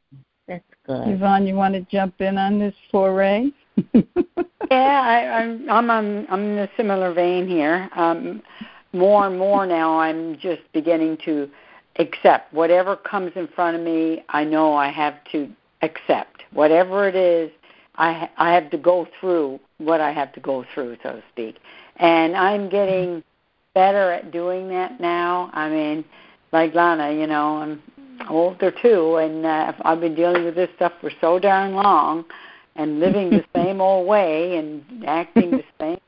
[0.49, 1.09] That's good.
[1.09, 3.51] Yvonne, you want to jump in on this foray?
[3.95, 5.91] Yeah, I, I'm I'm
[6.31, 7.89] I'm in a similar vein here.
[7.97, 8.43] Um,
[8.93, 11.49] more and more now, I'm just beginning to
[11.99, 14.25] accept whatever comes in front of me.
[14.29, 15.49] I know I have to
[15.83, 17.51] accept whatever it is.
[17.97, 21.57] I I have to go through what I have to go through, so to speak.
[21.97, 23.23] And I'm getting
[23.75, 25.51] better at doing that now.
[25.53, 26.05] I mean,
[26.53, 27.83] like Lana, you know, I'm
[28.29, 32.25] older too, and uh, I've been dealing with this stuff for so darn long,
[32.81, 35.99] and living the same old way and acting the same.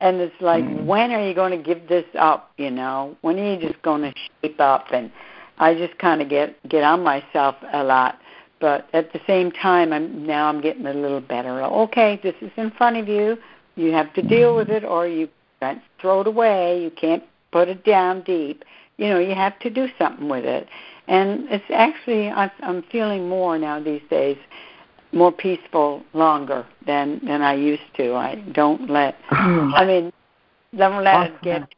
[0.00, 0.84] And it's like, mm.
[0.84, 2.52] when are you going to give this up?
[2.56, 4.12] You know, when are you just going to
[4.42, 4.86] shape up?
[4.92, 5.10] And
[5.58, 8.20] I just kind of get get on myself a lot.
[8.60, 11.62] But at the same time, I'm now I'm getting a little better.
[11.62, 13.38] Okay, this is in front of you.
[13.76, 15.28] You have to deal with it, or you
[15.60, 16.82] can't throw it away.
[16.82, 18.64] You can't put it down deep.
[18.98, 20.68] You know, you have to do something with it.
[21.06, 24.36] And it's actually I'm feeling more now these days
[25.12, 28.14] more peaceful longer than than I used to.
[28.14, 30.12] I don't let I mean
[30.76, 31.76] don't let it get too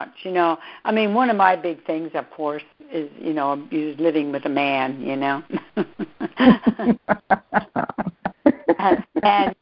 [0.00, 0.58] much, you know.
[0.84, 4.44] I mean one of my big things of course is, you know, is living with
[4.46, 5.42] a man, you know.
[8.78, 9.54] and, and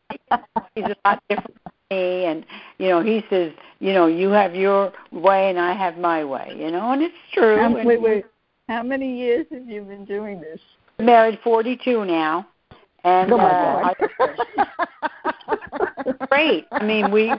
[0.74, 2.44] he's a lot different from me and
[2.78, 6.54] you know, he says, you know, you have your way and I have my way,
[6.56, 7.60] you know, and it's true.
[7.60, 8.24] Um, wait, wait.
[8.68, 10.60] How many years have you been doing this?
[11.00, 12.46] Married forty two now.
[13.04, 13.94] And oh uh, I,
[16.28, 16.66] great.
[16.72, 17.32] I mean, we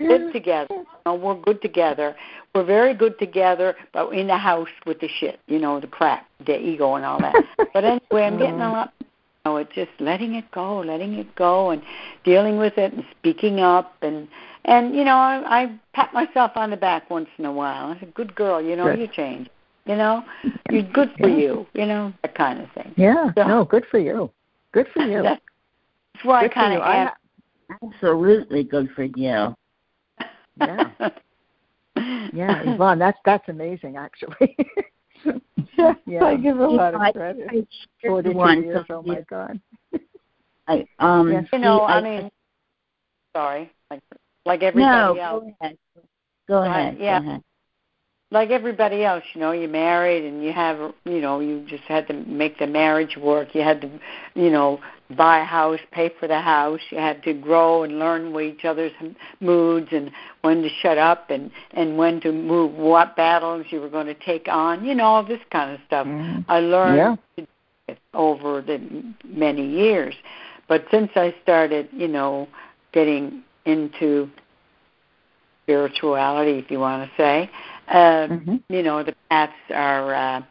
[0.00, 0.68] live together.
[0.70, 2.14] You know, we're good together.
[2.54, 6.26] We're very good together, but in the house with the shit, you know, the crap,
[6.46, 7.44] the ego, and all that.
[7.74, 8.72] but anyway, I'm getting a Mm-hmm.
[8.72, 8.92] lot.
[9.00, 9.06] You
[9.50, 11.82] know, it's just letting it go, letting it go, and
[12.24, 14.28] dealing with it, and speaking up, and
[14.66, 17.86] and you know, I, I pat myself on the back once in a while.
[17.86, 19.00] I said, "Good girl, you know, good.
[19.00, 19.50] you changed.
[19.84, 20.22] You know,
[20.70, 21.66] you're good for you.
[21.74, 23.32] You know, that kind of thing." Yeah.
[23.36, 24.30] So, no, good for you.
[24.72, 25.22] Good for you.
[25.22, 25.40] That's
[26.22, 27.10] why good I kind of am.
[27.82, 29.54] Absolutely good for you.
[30.60, 30.90] Yeah.
[32.32, 34.56] yeah, Yvonne, that's that's amazing actually.
[36.06, 36.24] yeah.
[36.24, 37.46] I give a lot of credit.
[37.50, 37.66] I, I
[38.06, 39.60] Forty one, years, oh my god.
[40.68, 41.44] I um yes.
[41.52, 42.30] you know, I, I mean
[43.34, 43.70] sorry.
[43.90, 44.02] Like
[44.46, 45.42] like everybody no, else.
[45.42, 45.78] Go ahead.
[46.48, 46.96] Go ahead.
[46.98, 47.20] yeah.
[47.20, 47.42] Go ahead
[48.32, 52.08] like everybody else, you know, you're married and you have, you know, you just had
[52.08, 53.54] to make the marriage work.
[53.54, 53.90] You had to,
[54.34, 54.80] you know,
[55.14, 56.80] buy a house, pay for the house.
[56.90, 58.92] You had to grow and learn with each other's
[59.40, 63.90] moods and when to shut up and and when to move, what battles you were
[63.90, 64.82] going to take on.
[64.82, 66.06] You know, all this kind of stuff.
[66.06, 66.46] Mm.
[66.48, 67.94] I learned yeah.
[68.14, 70.14] over the many years,
[70.68, 72.48] but since I started, you know,
[72.92, 74.30] getting into
[75.64, 77.50] spirituality, if you want to say
[77.88, 78.56] uh, mm-hmm.
[78.68, 80.42] you know the paths are uh,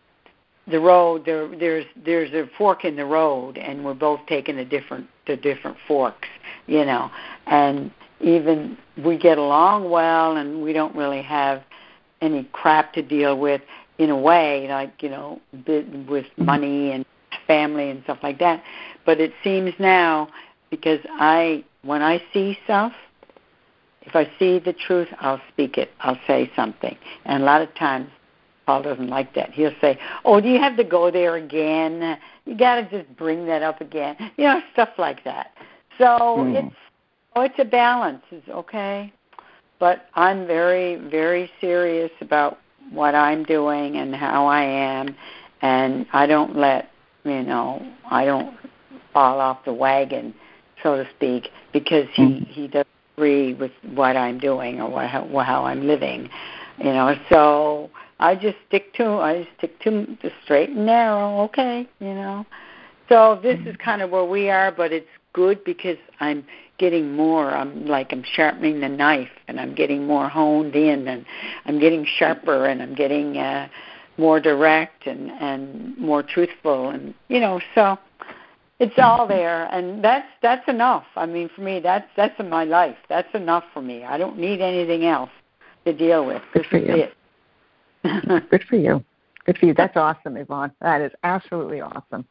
[0.67, 4.65] the road there there's there's a fork in the road and we're both taking the
[4.65, 6.27] different the different forks
[6.67, 7.09] you know
[7.47, 11.63] and even we get along well and we don't really have
[12.21, 13.61] any crap to deal with
[13.97, 17.05] in a way like you know with money and
[17.47, 18.63] family and stuff like that
[19.05, 20.27] but it seems now
[20.69, 22.93] because i when i see stuff
[24.03, 25.91] if I see the truth, I'll speak it.
[25.99, 26.97] I'll say something.
[27.25, 28.09] And a lot of times,
[28.65, 29.51] Paul doesn't like that.
[29.51, 32.17] He'll say, "Oh, do you have to go there again?
[32.45, 35.51] You got to just bring that up again." You know, stuff like that.
[35.97, 36.55] So mm.
[36.55, 36.75] it's
[37.35, 38.23] oh, it's a balance.
[38.31, 39.11] It's okay,
[39.79, 42.59] but I'm very, very serious about
[42.91, 45.15] what I'm doing and how I am,
[45.61, 46.91] and I don't let
[47.23, 48.55] you know I don't
[49.13, 50.33] fall off the wagon,
[50.81, 52.47] so to speak, because he mm.
[52.47, 56.29] he does agree with what I'm doing or what, how, how I'm living,
[56.77, 57.15] you know.
[57.29, 61.41] So I just stick to I stick to the straight and narrow.
[61.41, 62.45] Okay, you know.
[63.09, 66.45] So this is kind of where we are, but it's good because I'm
[66.77, 67.51] getting more.
[67.51, 71.25] I'm like I'm sharpening the knife, and I'm getting more honed in, and
[71.65, 73.67] I'm getting sharper, and I'm getting uh,
[74.17, 77.59] more direct and and more truthful, and you know.
[77.75, 77.97] So
[78.81, 82.63] it's all there and that's that's enough i mean for me that's that's in my
[82.63, 85.29] life that's enough for me i don't need anything else
[85.85, 87.07] to deal with good for you
[88.03, 89.03] it good for you
[89.45, 89.73] Good for you.
[89.73, 90.71] That's awesome, Yvonne.
[90.81, 92.25] That is absolutely awesome.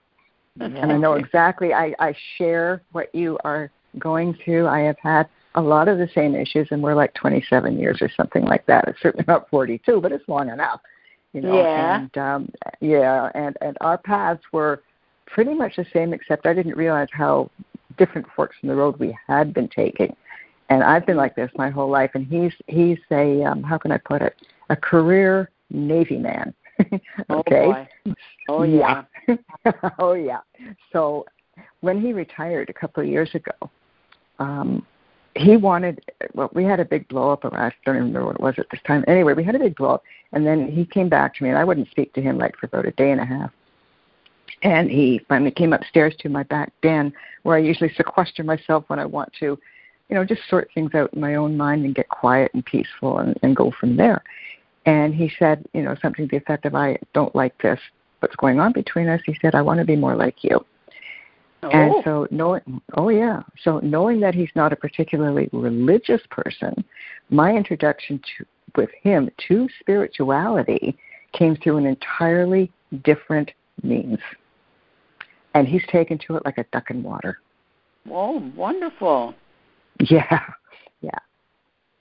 [0.58, 1.72] And I know exactly.
[1.72, 4.66] I, I share what you are going through.
[4.66, 8.10] I have had a lot of the same issues, and we're like 27 years or
[8.16, 8.84] something like that.
[8.86, 10.80] It's certainly not 42, but it's long enough.
[11.32, 12.00] You know, yeah.
[12.00, 14.82] and um, yeah, and and our paths were
[15.30, 17.50] pretty much the same, except I didn't realize how
[17.96, 20.14] different forks in the road we had been taking.
[20.68, 22.10] And I've been like this my whole life.
[22.14, 24.36] And he's he's a um, how can I put it?
[24.68, 26.54] A career Navy man.
[27.30, 27.88] okay.
[28.06, 28.14] Oh,
[28.48, 29.04] oh yeah.
[29.98, 30.40] oh yeah.
[30.92, 31.26] So
[31.80, 33.70] when he retired a couple of years ago,
[34.38, 34.86] um,
[35.36, 36.00] he wanted
[36.34, 38.54] well we had a big blow up around I don't even remember what it was
[38.58, 39.04] at this time.
[39.08, 41.58] Anyway, we had a big blow up and then he came back to me and
[41.58, 43.50] I wouldn't speak to him like for about a day and a half.
[44.62, 48.98] And he finally came upstairs to my back den where I usually sequester myself when
[48.98, 49.58] I want to,
[50.08, 53.18] you know, just sort things out in my own mind and get quiet and peaceful
[53.18, 54.22] and, and go from there.
[54.86, 57.78] And he said, you know, something to the effect of, I don't like this,
[58.20, 59.20] what's going on between us.
[59.26, 60.64] He said, I want to be more like you.
[61.62, 61.68] Oh.
[61.68, 66.84] And so knowing, oh yeah, so knowing that he's not a particularly religious person,
[67.28, 70.96] my introduction to with him to spirituality
[71.32, 72.70] came through an entirely
[73.04, 73.50] different
[73.82, 74.18] means,
[75.54, 77.38] and he's taken to it like a duck in water.
[78.10, 79.34] Oh, wonderful!
[79.98, 80.40] Yeah,
[81.00, 81.18] yeah,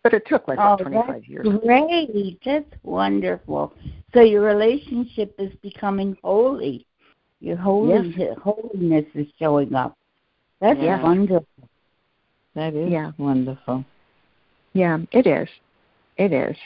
[0.04, 1.48] but it took like oh, what, 25 years.
[1.62, 3.74] Great, that's wonderful.
[4.14, 6.86] So your relationship is becoming holy.
[7.42, 8.38] Your holy Yes.
[8.42, 9.96] holiness is showing up.
[10.62, 11.02] That's Yeah.
[11.02, 11.70] wonderful.
[12.56, 13.12] That is Yeah.
[13.18, 13.86] wonderful.
[14.74, 15.48] Yeah, it is.
[16.18, 16.58] It is.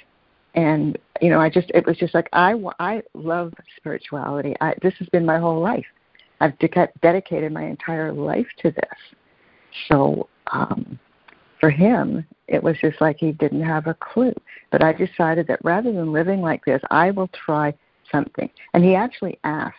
[0.56, 4.56] And you know, I just it was just like I I love spirituality.
[4.62, 5.86] I this has been my whole life.
[6.44, 9.00] I've de- dedicated my entire life to this.
[9.88, 11.00] So um
[11.60, 14.34] for him, it was just like he didn't have a clue.
[14.70, 17.74] But I decided that rather than living like this, I will try
[18.12, 18.50] something.
[18.74, 19.78] And he actually asked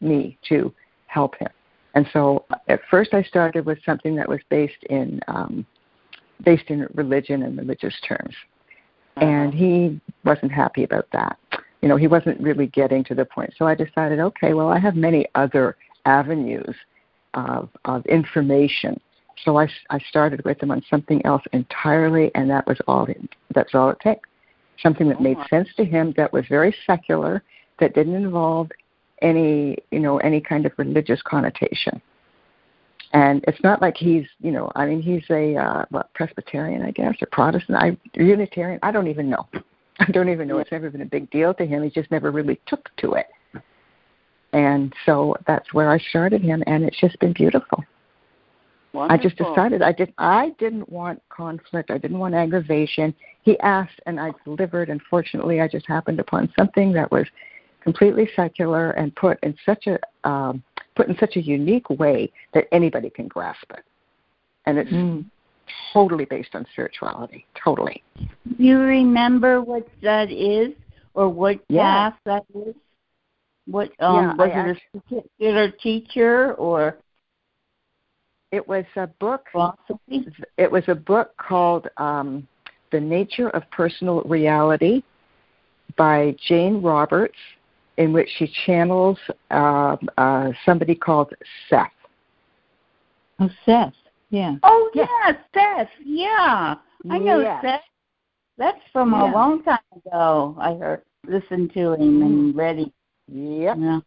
[0.00, 0.72] me to
[1.08, 1.48] help him.
[1.96, 5.66] And so at first I started with something that was based in um,
[6.44, 8.34] based in religion and religious terms.
[9.16, 11.36] And he wasn't happy about that.
[11.82, 13.54] You know, he wasn't really getting to the point.
[13.56, 16.74] So I decided, okay, well, I have many other avenues
[17.34, 19.00] of, of information.
[19.44, 23.06] So I, I started with him on something else entirely, and that was all.
[23.06, 23.18] It,
[23.54, 24.18] that's all it took.
[24.82, 25.46] Something that made Oh.
[25.48, 27.42] sense to him, that was very secular,
[27.78, 28.70] that didn't involve
[29.22, 32.00] any, you know, any kind of religious connotation.
[33.12, 36.92] And it's not like he's, you know, I mean, he's a uh, what Presbyterian, I
[36.92, 38.78] guess, or Protestant, I Unitarian.
[38.82, 39.48] I don't even know.
[40.06, 40.58] I don't even know.
[40.58, 41.82] It's never been a big deal to him.
[41.82, 43.26] He just never really took to it.
[44.52, 47.84] And so that's where I started him, and it's just been beautiful.
[48.94, 51.90] I just decided I didn't I didn't want conflict.
[51.90, 53.14] I didn't want aggravation.
[53.42, 54.88] He asked, and I delivered.
[54.90, 57.26] And fortunately, I just happened upon something that was
[57.80, 60.62] completely secular and put in such a um,
[60.96, 63.84] put in such a unique way that anybody can grasp it.
[64.66, 65.24] And it's Mm.
[65.92, 67.46] Totally based on spirituality.
[67.62, 68.02] Totally.
[68.56, 70.72] Do you remember what that is,
[71.14, 72.10] or what Yeah.
[72.10, 72.74] class that is?
[73.66, 76.96] What um, Yeah, was I it a particular teacher or
[78.52, 79.46] It was a book.
[79.52, 80.26] philosophy?
[80.56, 82.48] It was a book called um,
[82.90, 85.02] "The Nature of Personal Reality"
[85.96, 87.38] by Jane Roberts,
[87.96, 89.18] in which she channels
[89.50, 91.32] uh, uh, somebody called
[91.68, 91.92] Seth.
[93.38, 93.94] Oh, Seth.
[94.30, 94.56] Yeah.
[94.62, 95.06] Oh Yeah.
[95.26, 95.90] yeah, Seth.
[96.04, 96.76] Yeah,
[97.10, 97.62] I know Yes.
[97.62, 97.80] Seth.
[98.56, 99.30] That's from Yeah.
[99.30, 100.56] a long time ago.
[100.58, 102.58] I heard, listened to him and mm-hmm.
[102.58, 102.92] read it.
[103.28, 103.76] Yep.
[103.78, 104.00] Yeah.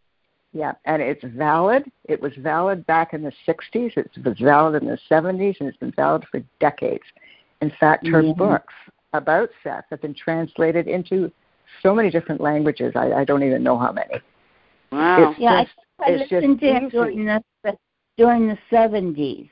[0.55, 1.91] Yeah, and it's valid.
[2.05, 3.97] It was valid back in the 60s.
[3.97, 7.03] It was valid in the 70s, and it's been valid for decades.
[7.61, 8.33] In fact, her Yeah.
[8.33, 8.73] books
[9.13, 11.31] about Seth have been translated into
[11.81, 12.95] so many different languages.
[12.95, 14.21] I, I don't even know how many.
[14.91, 15.31] Wow.
[15.31, 17.43] It's Yeah, just, I, I listened to him during the
[18.15, 19.49] during the seventies,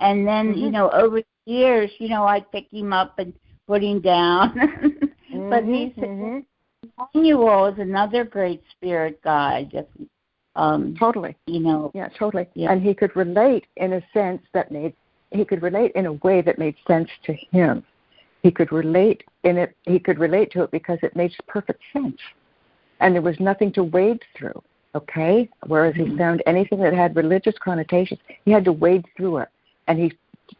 [0.00, 0.72] and then you Mhm.
[0.72, 3.32] know over the years, you know, I'd pick him up and
[3.66, 4.54] put him down.
[5.50, 6.44] but Mhm, he's mhm.
[7.14, 9.70] Emmanuel is another great spirit guide.
[9.70, 9.88] Just,
[10.54, 11.34] um, totally.
[11.46, 12.46] you know, Yeah, totally.
[12.54, 12.72] Yeah.
[12.72, 14.94] And he could relate in a sense that made
[15.32, 17.84] he could relate in a way that made sense to him.
[18.42, 22.18] He could relate in it he could relate to it because it makes perfect sense.
[23.00, 24.62] And there was nothing to wade through.
[24.94, 25.48] Okay?
[25.66, 26.16] Whereas he Mhm.
[26.16, 29.48] found anything that had religious connotations, he had to wade through it.
[29.88, 30.12] And he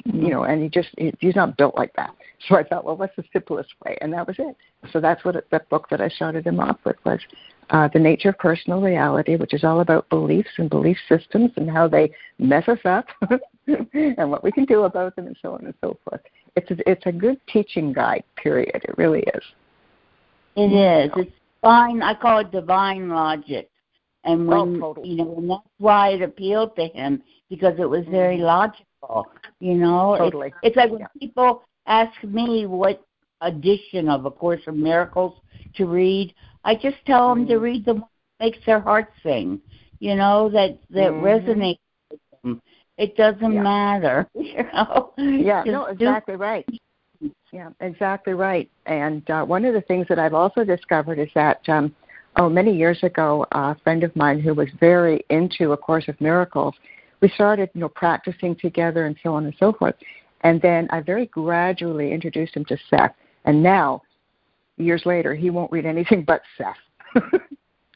[0.04, 2.14] you know, and he just he, he's not built like that.
[2.48, 3.96] So I thought, well, what's the simplest way?
[4.00, 4.56] And that was it.
[4.92, 7.20] So that's what it, that book that I started him off with was
[7.70, 11.70] uh, the nature of personal reality, which is all about beliefs and belief systems and
[11.70, 13.06] how they mess us up,
[13.66, 16.20] and what we can do about them, and so on and so forth.
[16.54, 18.24] It's a, it's a good teaching guide.
[18.36, 18.82] Period.
[18.84, 19.42] It really is.
[20.56, 21.10] it is.
[21.16, 22.02] It's divine.
[22.02, 23.70] I call it divine logic.
[24.24, 25.08] And Oh, when totally.
[25.08, 28.84] you know, and that's why it appealed to him because it was very logical.
[29.60, 30.52] You know, It's- Totally.
[30.62, 31.06] It's, like when Yeah.
[31.18, 33.02] people ask me what
[33.40, 35.34] edition of A Course in Miracles
[35.74, 36.34] to read,
[36.64, 37.60] I just tell them to Mhm.
[37.62, 38.00] read the one
[38.38, 39.60] that makes their heart sing.
[40.00, 41.22] You know that that Mhm.
[41.22, 41.78] resonates
[42.10, 42.60] with them.
[42.98, 43.62] It doesn't Yeah.
[43.62, 44.28] matter.
[44.34, 45.12] You know.
[45.16, 46.66] Yeah, Just no, do- exactly right.
[47.52, 48.68] Yeah, exactly right.
[48.86, 51.94] And uh, one of the things that I've also discovered is that, um,
[52.36, 56.20] oh, many years ago, a friend of mine who was very into A Course of
[56.20, 56.74] Miracles,
[57.26, 59.96] we started, you know, practicing together and so on and so forth.
[60.42, 63.14] And then I very gradually introduced him to Seth.
[63.46, 64.02] And now,
[64.76, 67.22] years later, he won't read anything but Seth.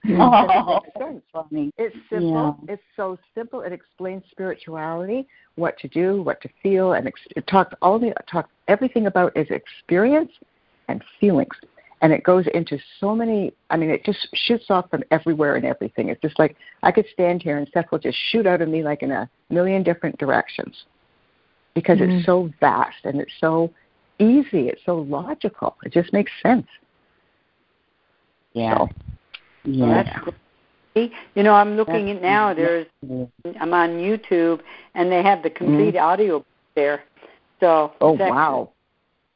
[0.09, 1.71] Oh, It funny.
[1.77, 2.59] It's simple.
[2.67, 3.61] It's so simple.
[3.61, 8.15] It explains spirituality, what to do, what to feel, and ex- it talks all the
[8.33, 10.33] talks everything about is experience
[10.89, 11.53] and feelings.
[12.03, 13.53] And it goes into so many.
[13.69, 16.09] I mean, it just shoots off from everywhere and everything.
[16.09, 18.83] It's just like I could stand here and Seth will just shoot out of me
[18.83, 20.85] like in a million different directions,
[21.75, 22.19] because Mhm.
[22.19, 23.71] it's so vast and it's so
[24.19, 24.69] easy.
[24.69, 25.77] It's so logical.
[25.85, 26.67] It just makes sense.
[28.55, 28.79] Yeah.
[28.79, 28.89] So,
[29.65, 30.03] Yeah.
[30.03, 30.19] That's
[30.95, 31.13] great.
[31.35, 32.55] You know, I'm looking at now.
[32.55, 32.87] There's
[33.61, 34.61] I'm on YouTube,
[34.95, 36.45] and they have the complete audio
[36.75, 37.05] there.
[37.61, 38.05] So Mm-hmm.
[38.05, 38.71] oh wow.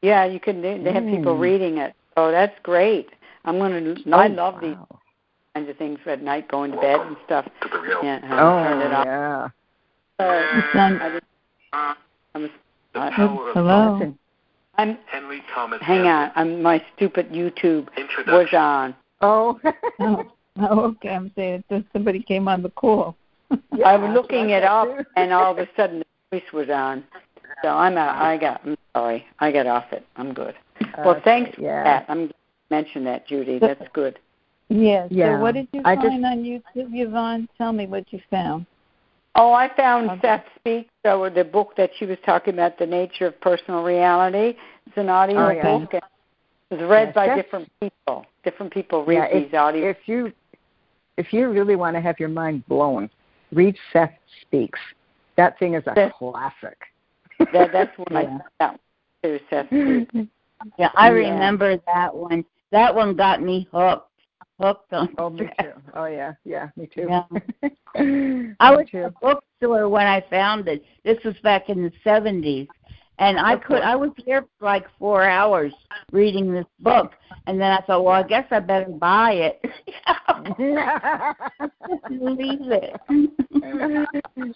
[0.01, 0.61] yeah, you can.
[0.61, 1.39] They, they have people Mm.
[1.39, 1.93] reading it.
[2.15, 3.09] So that's great.
[3.43, 3.95] I'm gonna.
[4.13, 4.75] I Oh, love these
[5.53, 7.45] kinds of things at night, going to bed and stuff.
[8.01, 9.05] Yeah, I Oh turn it off.
[9.05, 9.47] yeah.
[10.17, 11.25] Uh, Son- I just,
[12.33, 12.49] I'm,
[12.93, 14.13] The I- Power of Hello.
[14.77, 14.97] I'm.
[15.07, 15.81] Henry Thomas.
[15.81, 16.31] Hang on.
[16.35, 17.87] I'm my stupid YouTube
[18.27, 18.95] was on.
[19.21, 19.59] Oh.
[19.97, 21.09] Oh, oh, okay.
[21.09, 23.15] I'm saying that somebody came on the call.
[23.73, 26.05] Yeah, I was looking it up, I and all of a sudden the
[26.39, 27.03] voice was on.
[27.61, 28.15] So I'm out.
[28.21, 28.61] I got.
[28.65, 29.25] I'm sorry.
[29.39, 30.05] I got off it.
[30.17, 30.53] I'm good.
[30.97, 31.83] Well, Okay, thanks for yeah.
[31.83, 32.05] that.
[32.09, 32.31] I'm
[32.71, 33.59] mention that, Judy.
[33.59, 34.19] That's good.
[34.69, 35.07] Yeah.
[35.11, 37.47] Yeah, So what did you I find just- on YouTube, Yvonne?
[37.57, 38.65] Tell me what you found.
[39.35, 40.21] Oh, I found Okay.
[40.21, 44.55] Seth Speaks, so the book that she was talking about, The Nature of Personal Reality.
[44.87, 45.77] It's an audio Oh, yeah.
[45.77, 45.93] book.
[45.93, 46.01] And
[46.71, 48.25] it's read Yeah, by Seth- different people.
[48.43, 49.89] Different people read Yeah, these audio.
[49.89, 50.31] If you
[51.17, 53.09] if you really want to have your mind blown,
[53.53, 54.11] read Seth
[54.41, 54.79] Speaks.
[55.37, 56.77] That thing is a Seth- classic.
[57.53, 58.19] that, that's one Yeah.
[58.19, 58.79] I that one
[59.23, 60.29] too, Seth Speaks.
[60.77, 61.29] Yeah, I Yeah.
[61.33, 62.45] remember that one.
[62.71, 64.09] That one got me hooked.
[64.59, 65.13] Hooked on.
[65.17, 65.71] Oh, me too.
[65.93, 67.07] Oh, yeah, yeah, me too.
[67.09, 67.23] Yeah.
[67.97, 69.03] Me I was too.
[69.03, 70.83] at a bookstore when I found it.
[71.05, 72.67] This was back in the seventies.
[73.19, 73.81] And I could.
[73.81, 75.73] I was there for like four hours
[76.11, 77.13] reading this book
[77.47, 79.61] and then I thought, Well I guess I better buy it.
[82.09, 82.95] Believe it.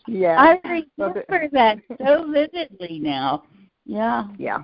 [0.07, 0.57] yeah.
[0.63, 3.43] I remember that so vividly now.
[3.85, 4.27] Yeah.
[4.37, 4.63] Yeah.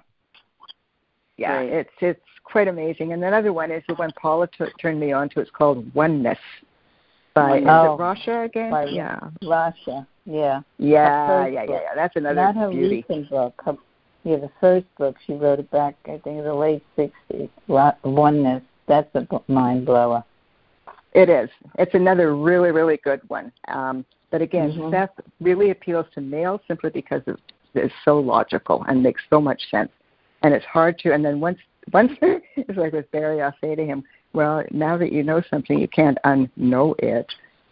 [1.37, 1.73] Yeah, Great.
[1.73, 3.13] it's it's quite amazing.
[3.13, 5.39] And another one is the one Paula t- turned me on to.
[5.41, 6.37] It's called Oneness
[7.33, 7.95] by is Oh.
[7.95, 8.71] it Rasha again?
[8.71, 10.05] By- yeah, Rasha.
[10.25, 10.61] Yeah.
[10.77, 11.79] yeah, yeah, yeah, yeah.
[11.95, 13.05] That's another Not her beauty.
[13.07, 13.61] recent book.
[13.63, 13.75] Her,
[14.23, 17.49] yeah, the first book she wrote it back, I think, in the late '60s.
[17.67, 18.63] Lo- Oneness.
[18.87, 20.23] That's a b- mind blower.
[21.13, 21.49] It is.
[21.77, 23.51] It's another really, really good one.
[23.67, 24.91] Um, but again, Mhm.
[24.91, 25.11] Seth
[25.41, 27.39] really appeals to males simply because it
[27.75, 29.91] is so logical and makes so much sense.
[30.45, 31.11] And it's hard to.
[31.11, 31.57] And then once,
[31.91, 35.79] once it's like with Barry, I'll say to him, "Well, now that you know something,
[35.79, 37.25] you can't unknow it."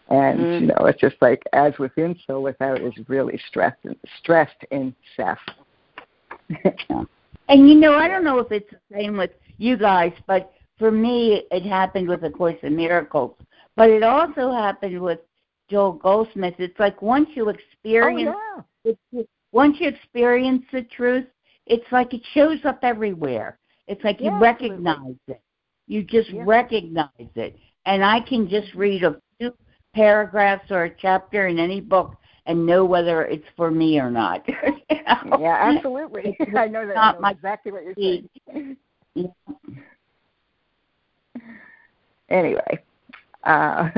[0.08, 0.60] And Mhm.
[0.60, 3.86] you know, it's just like as within, so without is really stressed,
[4.18, 5.38] stressed in Seth.
[7.46, 10.90] And you know, I don't know if it's the same with you guys, but for
[10.90, 13.36] me, it happened with A Course in Miracles.
[13.76, 15.20] But it also happened with
[15.68, 16.54] Joel Goldsmith.
[16.58, 18.92] It's like once you experience, oh yeah.
[19.12, 21.26] it, once you experience the truth,
[21.66, 23.58] it's like it shows up everywhere.
[23.86, 25.40] It's like you Yeah, recognize it.
[25.86, 26.44] You just Yeah.
[26.44, 27.56] recognize it.
[27.86, 29.54] And I can just read a few
[29.94, 34.46] paragraphs or a chapter in any book and know whether it's for me or not.
[34.90, 35.38] You know?
[35.40, 36.36] Yeah, absolutely.
[36.56, 36.94] I know that.
[36.94, 38.28] not I know exactly what you're saying.
[39.16, 39.28] Yeah.
[42.28, 42.82] anyway,
[43.44, 43.88] uh,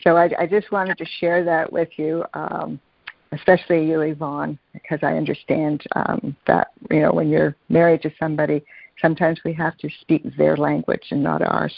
[0.00, 2.80] so I, I just wanted to share that with you, um,
[3.32, 8.64] especially you, Yvonne, because I understand um, that you know when you're married to somebody,
[9.00, 11.72] sometimes we have to speak their language and not ours.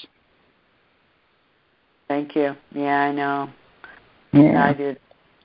[2.08, 2.54] Thank you.
[2.72, 3.50] Yeah, I know.
[4.32, 4.64] Yeah.
[4.64, 4.96] I do.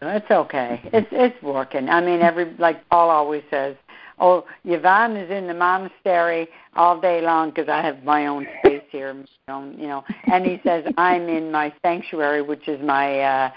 [0.01, 0.81] It's okay.
[0.91, 1.89] It's it's working.
[1.89, 3.75] I mean, every like Paul always says,
[4.19, 8.83] "Oh, Yvonne is in the monastery all day long because I have my own space
[8.89, 13.19] here, my own, you know." And he says, "I'm in my sanctuary, which is my
[13.19, 13.51] uh,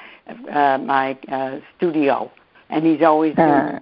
[0.53, 2.31] uh, my uh, studio."
[2.71, 3.81] And he's always doing Uh,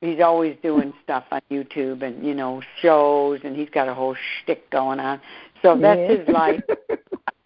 [0.00, 4.14] he's always doing stuff on YouTube and you know shows, and he's got a whole
[4.14, 5.20] shtick going on.
[5.62, 6.16] So that's Yeah.
[6.16, 6.62] his life,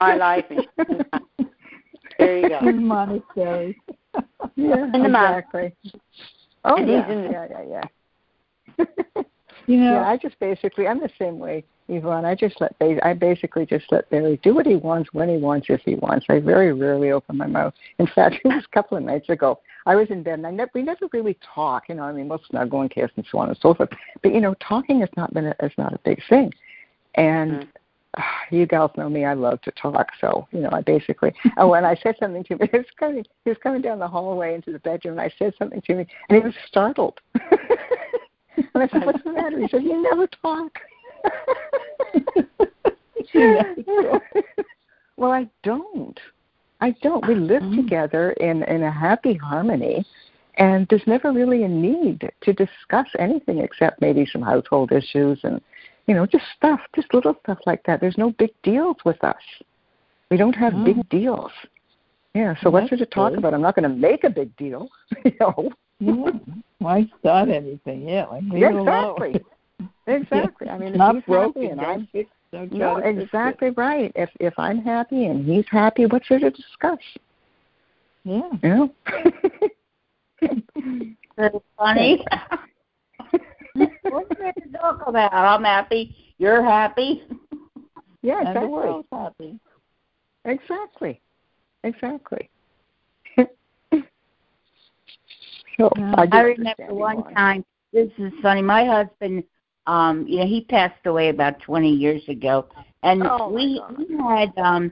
[0.01, 0.67] my life, and
[2.19, 2.59] there you go.
[2.61, 3.77] In monasteries.
[4.57, 5.75] Yeah, In the exactly.
[6.65, 7.83] Oh And he's yeah, in the- yeah, yeah, yeah.
[9.67, 12.27] You know, yeah, I just basically I'm the same way, Yvonne.
[12.27, 15.39] I just let Ba- I basically just let Barry do what he wants when he
[15.39, 16.27] wants if he wants.
[16.29, 17.73] I very rarely open my mouth.
[17.99, 19.61] In fact, it was a couple of nights ago.
[19.87, 21.89] I was in bed and I ne- we never really talk.
[21.89, 23.89] You know, I mean, we'll snuggle and kiss and so on and so forth.
[24.23, 26.53] But you know, talking has not been a, is not a big thing.
[27.15, 27.67] And Mhm.
[28.19, 29.25] ah, you gals know me.
[29.25, 30.09] I love to talk.
[30.21, 32.69] So you know, I basically oh, and I said something to him.
[32.71, 33.25] He was coming.
[33.45, 36.07] He was coming down the hallway into the bedroom, and I said something to him,
[36.29, 37.19] and he was startled.
[38.57, 40.73] And I said, "What's the matter?" He said, "You never talk."
[45.17, 46.19] well, I don't.
[46.81, 47.27] I don't.
[47.27, 47.77] We live Mm.
[47.77, 50.05] together in in a happy harmony,
[50.57, 55.61] and there's never really a need to discuss anything except maybe some household issues and
[56.07, 58.01] you know just stuff, just little stuff like that.
[58.01, 59.43] There's no big deals with us.
[60.31, 60.85] We don't have Mm.
[60.85, 61.53] big deals.
[62.35, 62.55] Yeah.
[62.61, 63.39] So what's there to talk good.
[63.39, 63.55] about?
[63.55, 64.91] I'm not going to make a big deal.
[65.25, 65.71] You know.
[66.01, 66.31] Yeah.
[66.79, 68.09] Why start anything?
[68.09, 69.17] Yeah, like leave it alone.
[69.23, 69.45] exactly.
[70.07, 70.69] Exactly.
[70.69, 71.63] I mean, It's if not he's broken.
[71.63, 73.23] happy and I'm fix, no, to fix it.
[73.23, 74.13] exactly right.
[74.15, 76.99] If if I'm happy and he's happy, what's there to discuss?
[78.25, 78.49] Yeah.
[78.63, 78.87] Yeah.
[81.37, 82.25] That's funny.
[84.03, 85.33] What's there to talk about?
[85.33, 86.35] I'm happy.
[86.39, 87.25] You're happy.
[88.23, 88.69] yeah, And the exactly.
[88.69, 89.59] world's happy.
[90.45, 91.21] Exactly.
[91.83, 92.49] Exactly.
[95.79, 95.91] So.
[95.97, 97.65] I, I remember one time.
[97.93, 98.63] This is funny.
[98.63, 99.45] My husband,
[99.87, 102.67] um, you know, he passed away about 20 years ago,
[103.03, 104.91] and Oh, we we had um,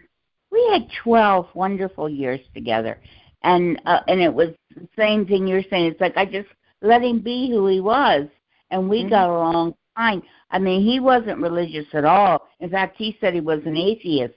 [0.50, 3.00] we had 12 wonderful years together,
[3.42, 5.86] and uh, and it was the same thing you're saying.
[5.86, 6.48] It's like I just
[6.82, 8.26] let him be who he was,
[8.70, 9.10] and we Mhm.
[9.10, 10.22] got along fine.
[10.50, 12.48] I mean, he wasn't religious at all.
[12.60, 14.34] In fact, he said he was an atheist,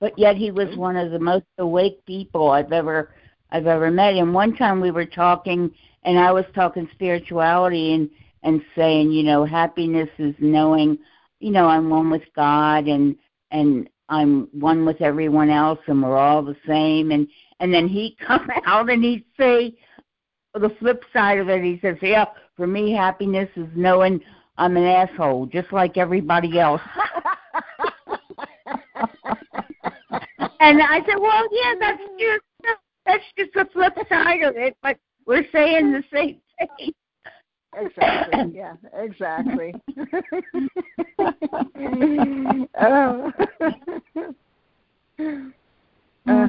[0.00, 3.10] but yet he was one of the most awake people I've ever
[3.50, 4.14] I've ever met.
[4.14, 5.70] And one time we were talking,
[6.04, 8.10] and I was talking spirituality and
[8.44, 10.96] and saying, you know, happiness is knowing,
[11.40, 13.16] you know, I'm one with God and
[13.50, 17.10] and I'm one with everyone else, and we're all the same.
[17.10, 17.28] And
[17.60, 19.74] and then he'd come out and he'd say
[20.54, 21.62] the flip side of it.
[21.62, 22.26] He says, yeah,
[22.56, 24.20] for me, happiness is knowing
[24.56, 26.80] I'm an asshole, just like everybody else.
[30.60, 32.44] And I said, well, yeah, that's just
[33.06, 34.98] that's just the flip side of it, but
[35.28, 36.40] we're saying the same
[36.78, 36.92] thing.
[37.76, 38.50] Exactly.
[38.54, 39.74] Yeah, exactly.
[42.80, 43.30] oh.
[46.26, 46.48] Uh,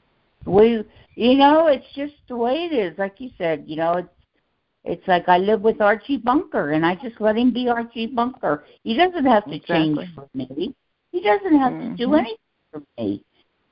[0.46, 0.84] we,
[1.16, 2.96] you know, it's just the way it is.
[2.98, 4.08] Like you said, you know, it's
[4.84, 8.64] it's like I live with Archie Bunker, and I just let him be Archie Bunker.
[8.82, 10.74] He doesn't have to change for me.
[11.12, 12.18] He doesn't have to do Mhm.
[12.18, 12.36] anything
[12.72, 13.22] for me.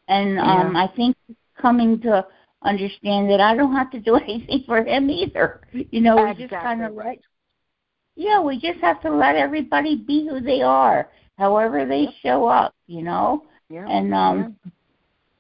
[0.08, 0.82] And um Yeah.
[0.82, 1.16] I think
[1.56, 2.26] coming to
[2.62, 5.60] understand that I don't have to do anything for him either.
[5.72, 7.18] You know, we just kind of Exactly let
[8.16, 11.08] yeah, we just have to let everybody be who they are,
[11.38, 12.14] however they Yep.
[12.22, 13.44] show up, you know.
[13.70, 13.86] yeah.
[13.88, 14.56] And um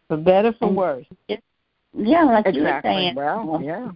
[0.08, 1.06] For better, for And- worse.
[1.28, 2.52] yeah, like yeah.
[2.52, 2.90] you were Exactly.
[2.90, 3.90] saying, Well, yeah.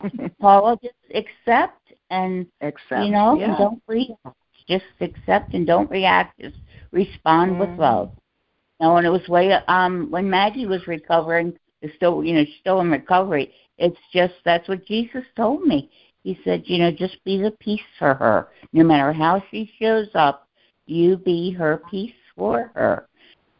[0.40, 3.48] Paula, just accept and Except, you know, yeah.
[3.50, 4.36] and don't react.
[4.68, 6.38] Just accept and don't react.
[6.40, 6.56] Just
[6.92, 7.78] respond with Mhm.
[7.78, 8.12] love.
[8.80, 12.44] You know, and it was way um when Maggie was recovering, is still you know,
[12.60, 13.52] still in recovery.
[13.78, 15.90] It's just that's what Jesus told me.
[16.22, 18.48] He said, you know, just be the peace for her.
[18.72, 20.48] No matter how she shows up,
[20.86, 23.08] you be her peace for her.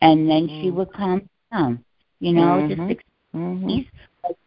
[0.01, 0.75] And then she Mm.
[0.75, 1.85] would calm down.
[2.21, 2.69] You know, Mhm.
[2.69, 3.03] just
[3.35, 3.67] Mhm.
[3.67, 3.89] peace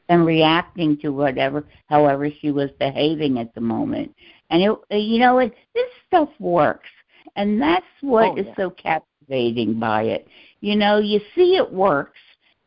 [0.07, 4.15] and reacting to whatever, however she was behaving at the moment.
[4.49, 6.89] And it, you know, it, this stuff works,
[7.35, 8.55] and that's what Oh, is yeah.
[8.55, 10.27] so captivating by it.
[10.61, 12.19] You know, you see it works,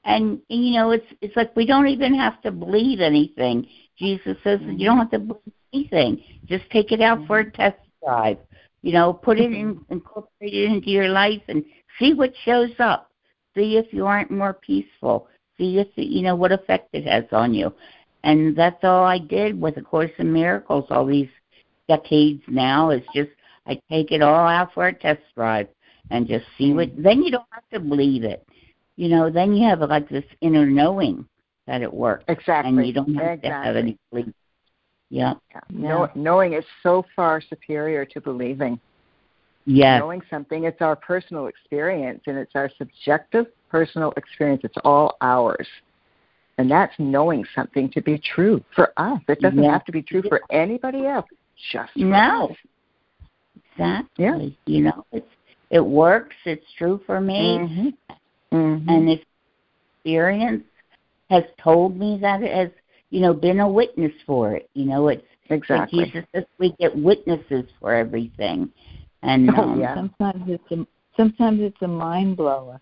[0.09, 3.68] and you know, it's it's like we don't even have to believe anything.
[3.96, 6.22] Jesus says that you don't have to believe anything.
[6.46, 7.54] Just take it out for a mm-hmm.
[7.54, 8.38] test drive.
[8.82, 9.92] You know, put it in, mm-hmm.
[9.92, 11.64] incorporate it into your life, and
[12.00, 13.11] see what shows up.
[13.54, 15.28] See if you aren't more peaceful
[15.59, 17.72] see if you know what effect it has on you.
[18.24, 21.28] And that's all I did with A Course in Miracles all these
[21.88, 22.90] decades now.
[22.90, 23.30] Is just
[23.66, 25.68] I take it all out for a test drive
[26.11, 26.88] and just see what.
[26.90, 27.02] Mm-hmm.
[27.02, 28.46] Then you don't have to believe it.
[28.99, 31.24] You know, then you have like this inner knowing
[31.68, 32.76] that it works, Exactly.
[32.76, 34.34] and you don't have to have any belief.
[35.09, 35.34] Yeah.
[35.53, 35.61] Yeah.
[35.70, 38.80] Know, knowing is so far superior to believing.
[39.66, 40.01] Yes.
[40.01, 44.62] Knowing something, it's our personal experience, and it's our subjective personal experience.
[44.64, 45.68] It's all ours.
[46.59, 49.20] And that's knowing something to be true for us.
[49.28, 51.26] It doesn't have to be true for anybody else.
[51.70, 52.49] Just no.
[52.51, 52.57] Us.
[53.74, 54.59] Exactly.
[54.66, 54.74] Yeah.
[54.74, 55.30] You know, it's
[55.70, 56.34] it works.
[56.44, 57.59] It's true for me.
[57.61, 57.88] Mm-hmm.
[58.53, 58.88] Mm-hmm.
[58.88, 59.20] And if
[60.09, 60.64] experience
[61.30, 62.70] has told me that it has,
[63.11, 64.68] you know, been a witness for it.
[64.74, 66.01] You know, it's exactly.
[66.01, 68.70] Like Jesus says we get witnesses for everything.
[69.22, 69.94] And oh, um, yeah.
[69.94, 70.86] sometimes it's a
[71.16, 72.80] sometimes it's a mind blower.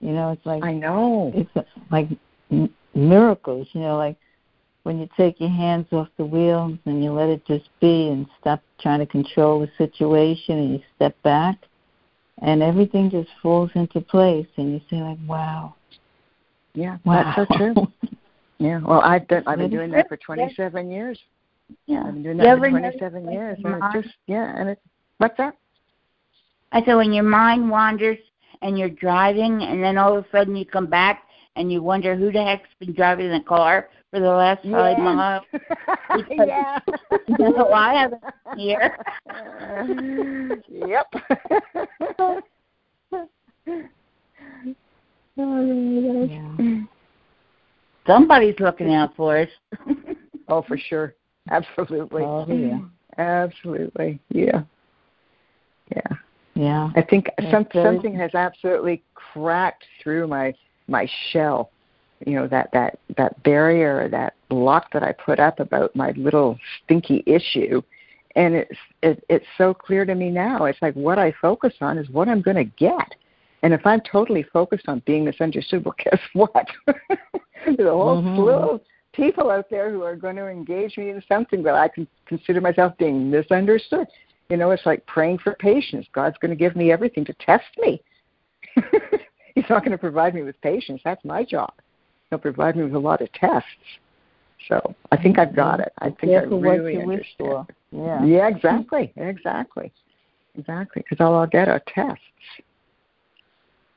[0.00, 2.08] You know, it's like I know it's a, like
[2.50, 3.68] m- miracles.
[3.72, 4.16] You know, like
[4.84, 8.26] when you take your hands off the wheels and you let it just be and
[8.40, 11.58] stop trying to control the situation and you step back
[12.42, 15.74] and everything just falls into place and you say like wow.
[16.74, 17.34] Yeah wow.
[17.36, 17.74] that's so true.
[18.60, 21.16] Yeah well i've been i've been doing that for 27 years.
[21.86, 22.02] Yeah.
[22.04, 24.80] I've been doing that for 27 years and it's just yeah and it
[25.18, 25.56] what's that?
[26.72, 28.18] I said when your mind wanders
[28.62, 31.22] and you're driving and then all of a sudden you come back
[31.54, 35.04] and you wonder who the heck's been driving the car for the last five yeah.
[35.04, 35.44] miles.
[36.30, 36.78] yeah.
[37.38, 38.24] no, I haven't
[38.56, 38.96] here.
[40.68, 41.06] yep.
[45.40, 46.80] Oh, yeah.
[48.06, 49.48] Somebody's looking out for us.
[50.48, 51.14] oh, for sure.
[51.50, 52.22] Absolutely.
[52.22, 52.80] Oh, yeah.
[53.18, 54.18] Absolutely.
[54.30, 54.62] Yeah.
[55.94, 56.16] Yeah.
[56.54, 56.90] Yeah.
[56.96, 60.54] I think some, something has absolutely cracked through my
[60.88, 61.70] my shell
[62.26, 66.58] you know that that that barrier that block that i put up about my little
[66.84, 67.82] stinky issue.
[68.36, 70.64] And it's it, it's so clear to me now.
[70.64, 73.14] It's like what i focus on is what i'm going to get.
[73.62, 76.66] And if i'm totally focused on being misunderstood well guess what?
[77.66, 78.36] There's a whole mm-hmm.
[78.36, 78.80] slew of
[79.12, 82.60] people out there who are going to engage me in something that i can consider
[82.60, 84.06] myself being misunderstood.
[84.48, 86.06] You know it's like praying for patience.
[86.12, 88.02] God's going to give me everything to test me.
[89.54, 91.00] He's not going to provide me with patience.
[91.04, 91.72] That's my job
[92.30, 93.68] he'll provide me with a lot of tests.
[94.68, 95.92] So I think I've got it.
[95.98, 97.66] I think I really understand.
[97.90, 98.24] Yeah.
[98.24, 99.92] Yeah, exactly, exactly,
[100.56, 101.02] exactly.
[101.02, 102.20] Because all I'll get are tests.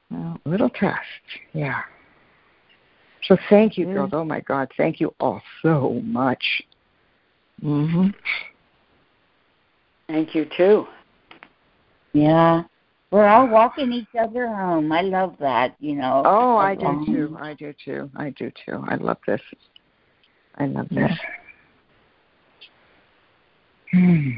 [0.10, 1.02] Well, little tests.
[1.54, 1.82] Yeah.
[3.24, 4.12] So thank you, girls.
[4.14, 6.64] Oh my God, thank you all so much.
[7.64, 8.14] Mhm.
[10.08, 10.88] Thank you too.
[12.14, 12.64] Yeah.
[13.12, 14.89] We're all walking each other home.
[14.91, 16.24] I love that, you know.
[16.26, 17.38] Oh, I do too.
[17.39, 18.09] I do too.
[18.16, 18.84] I do too.
[18.88, 19.41] I love this.
[20.55, 21.12] I love this.
[23.91, 24.30] Hmm.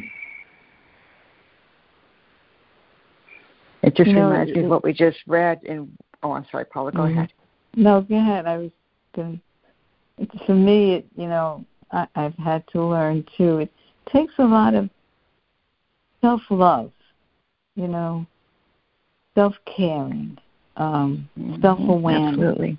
[3.84, 5.96] It just know, reminds me of what we just read in.
[6.24, 6.92] Oh, I'm sorry, Paula.
[6.92, 7.18] Go mm-hmm.
[7.18, 7.34] ahead.
[7.76, 8.48] No, go ahead.
[8.48, 8.72] I was
[9.16, 9.40] going.
[10.48, 13.60] For me, it, you know, I, I've had to learn too.
[13.60, 13.72] It
[14.12, 14.90] takes a lot of
[16.22, 16.92] self love.
[17.76, 18.26] You know,
[19.36, 20.38] self caring,
[20.78, 21.62] um, mm-hmm.
[21.62, 22.34] self awareness.
[22.34, 22.78] Absolutely.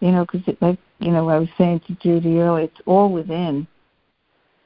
[0.00, 3.66] You know, because like you know, I was saying to Judy earlier, it's all within.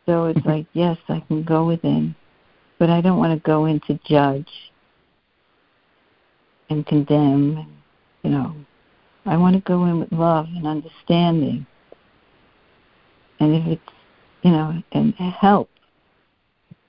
[0.04, 0.48] So it's mm-hmm.
[0.48, 2.14] like, yes, I can go within,
[2.78, 4.48] but I don't want to go in to judge
[6.68, 7.66] and condemn.
[8.22, 8.56] You know,
[9.24, 11.66] I want to go in with love and understanding.
[13.40, 13.92] And if it's,
[14.42, 15.68] you know, and help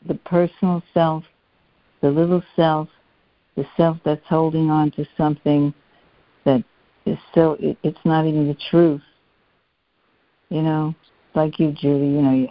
[0.07, 1.23] the personal self,
[2.01, 2.87] the little self,
[3.57, 5.73] the self that's holding on to something
[6.45, 6.63] that
[7.05, 9.01] is so it, it's not even the truth.
[10.49, 10.95] You know
[11.37, 12.47] like you judy you know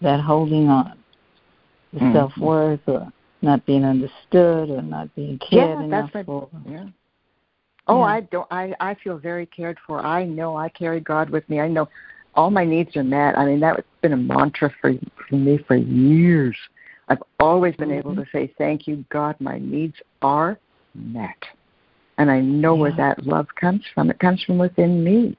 [0.00, 0.96] that holding on
[1.92, 2.14] the mm-hmm.
[2.14, 6.48] self worth or not being understood or not being cared yeah, enough that's for.
[6.66, 6.86] Yeah.
[7.88, 8.04] Oh yeah.
[8.04, 10.00] i don't i i feel very cared for.
[10.00, 11.60] I know i carry god with me.
[11.60, 11.88] I know
[12.34, 13.36] all my needs are met.
[13.36, 14.92] I mean that's been a mantra for
[15.28, 16.56] for me for years
[17.08, 18.22] I've always been able mm-hmm.
[18.22, 20.58] to say, Thank you, God, my needs are
[20.94, 21.42] met.
[22.18, 22.80] And I know yeah.
[22.80, 24.10] where that love comes from.
[24.10, 25.36] It comes from within me.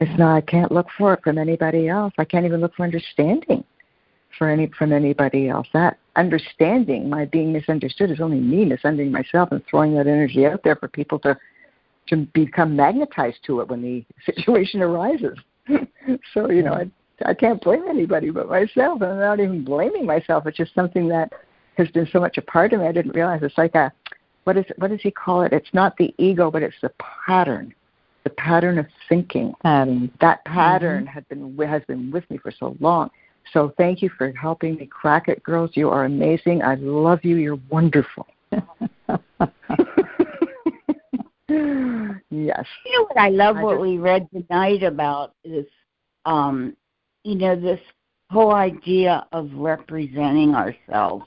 [0.00, 2.12] It's not I can't look for it from anybody else.
[2.18, 3.62] I can't even look for understanding
[4.36, 5.68] for any from anybody else.
[5.72, 10.62] That understanding, my being misunderstood, is only me misunderstanding myself and throwing that energy out
[10.64, 11.36] there for people to
[12.08, 15.38] to become magnetized to it when the situation arises.
[16.34, 16.90] so you know, I
[17.26, 19.02] I can't blame anybody but myself.
[19.02, 20.46] And I'm not even blaming myself.
[20.46, 21.32] It's just something that
[21.76, 22.86] has been so much a part of me.
[22.86, 23.92] I didn't realize it's like a
[24.44, 25.52] what is what does he call it?
[25.52, 26.92] It's not the ego, but it's the
[27.26, 27.74] pattern,
[28.24, 29.54] the pattern of thinking.
[29.62, 30.10] Pattern.
[30.20, 31.12] That pattern mm-hmm.
[31.12, 33.10] had been has been with me for so long.
[33.52, 35.70] So thank you for helping me crack it, girls.
[35.74, 36.62] You are amazing.
[36.62, 37.36] I love you.
[37.36, 38.26] You're wonderful.
[42.30, 42.66] yes.
[42.86, 45.66] You know what I love I what just, we read tonight about is
[46.24, 46.76] um
[47.24, 47.80] you know, this
[48.30, 51.26] whole idea of representing ourselves.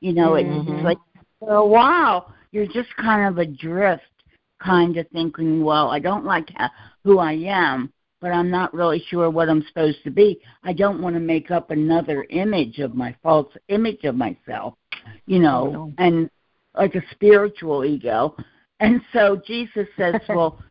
[0.00, 0.72] You know, mm-hmm.
[0.72, 0.98] it's like
[1.40, 4.04] for a while you're just kind of adrift,
[4.62, 6.50] kind of thinking, well, I don't like
[7.02, 10.40] who I am, but I'm not really sure what I'm supposed to be.
[10.62, 14.74] I don't want to make up another image of my false image of myself,
[15.26, 15.92] you know, no.
[15.98, 16.30] and
[16.76, 18.36] like a spiritual ego.
[18.78, 20.62] And so Jesus says, well,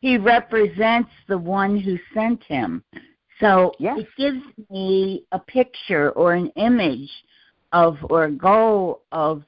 [0.00, 2.84] he represents the one who sent him.
[3.40, 3.98] So yes.
[3.98, 7.10] it gives me a picture or an image
[7.72, 9.42] of or a goal of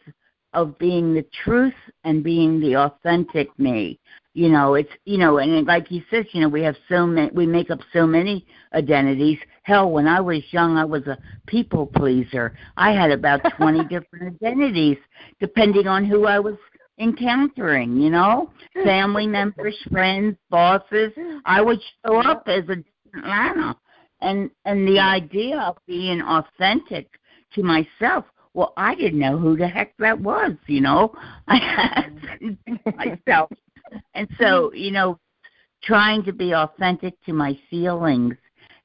[0.55, 1.75] of being the truth
[2.05, 3.99] and being the authentic me.
[4.35, 7.31] You know, it's you know, and like he says, you know, we have so many,
[7.33, 9.39] we make up so many identities.
[9.65, 12.57] Hell, when I was young, I was a people pleaser.
[12.79, 14.97] I had about twenty different identities,
[15.39, 16.57] depending on who I was
[16.99, 17.99] encountering.
[17.99, 18.51] You know,
[18.85, 21.13] family members, friends, bosses.
[21.45, 22.77] I would show up as a
[23.15, 23.77] Lana,
[24.21, 27.09] and and the idea of being authentic
[27.55, 31.15] to myself well, I didn't know who the heck that was, you know.
[31.49, 32.59] I had
[32.97, 33.51] myself.
[34.15, 34.77] And so, mm-hmm.
[34.77, 35.19] you know,
[35.83, 38.35] trying to be authentic to my feelings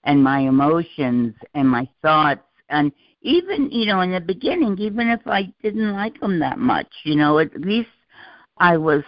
[0.04, 5.22] and my emotions and my thoughts and even, you know, in the beginning, even if
[5.26, 7.90] I didn't like them that much, you know, at least
[8.58, 9.04] I was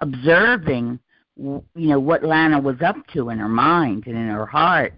[0.00, 1.00] observing
[1.38, 4.94] you know what Lana was up to in her mind and in her heart.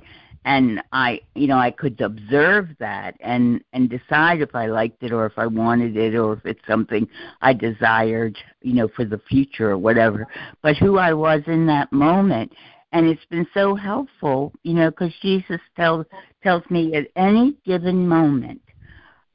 [0.47, 5.12] And I you know I could observe that and and decide if I liked it
[5.12, 7.07] or if I wanted it or if it's something
[7.43, 10.26] I desired you know for the future or whatever.
[10.62, 12.53] But who I was in that moment.
[12.93, 16.07] And it's been so helpful you know because Jesus tells
[16.43, 18.62] tells me at any given moment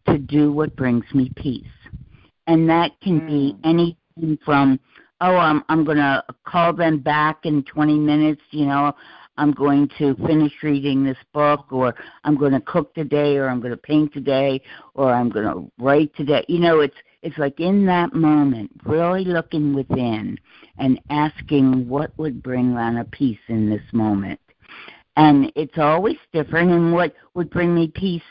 [0.08, 1.66] to do what brings me peace.
[2.48, 3.28] And that can mm.
[3.28, 4.80] be anything from
[5.22, 8.94] oh I'm I'm going to call them back in 20 minutes you know
[9.38, 11.94] I'm going to finish reading this book, or
[12.24, 14.62] I'm going to cook today, or I'm going to paint today,
[14.94, 16.46] or I'm going to write today.
[16.48, 20.38] You know, it's it's like in that moment, really looking within
[20.78, 24.40] and asking what would bring Lana peace in this moment.
[25.18, 28.22] And it's always different, and what would bring me peace,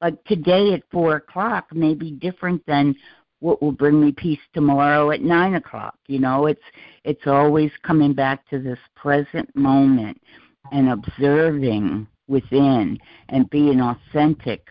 [0.00, 2.94] like today at four o'clock, may be different than
[3.40, 5.96] what will bring me peace tomorrow at nine o'clock.
[6.06, 6.62] You know, it's
[7.04, 10.20] it's always coming back to this present moment
[10.72, 14.68] and observing within and being authentic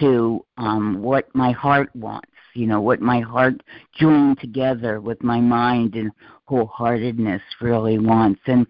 [0.00, 3.62] to um, what my heart wants, you know, what my heart
[3.94, 6.10] joined together with my mind and
[6.48, 8.40] wholeheartedness really wants.
[8.46, 8.66] And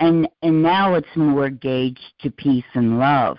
[0.00, 3.38] and and now it's more gauged to peace and love.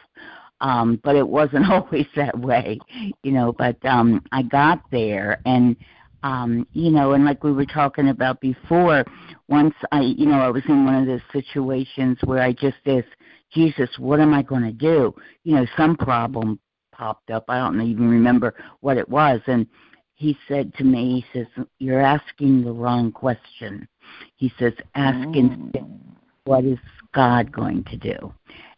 [0.59, 2.79] Um, but it wasn't always that way,
[3.23, 5.75] you know, but um I got there and
[6.23, 9.05] um, you know, and like we were talking about before,
[9.47, 13.05] once I, you know, I was in one of those situations where I just asked
[13.53, 15.13] Jesus, what am I going to do?
[15.43, 16.59] You know, some problem
[16.91, 17.45] popped up.
[17.47, 19.67] I don't even remember what it was, and
[20.15, 23.87] he said to me, he says, "You're asking the wrong question."
[24.35, 25.85] He says, "Ask instead,
[26.45, 26.79] what is
[27.13, 28.33] God going to do?"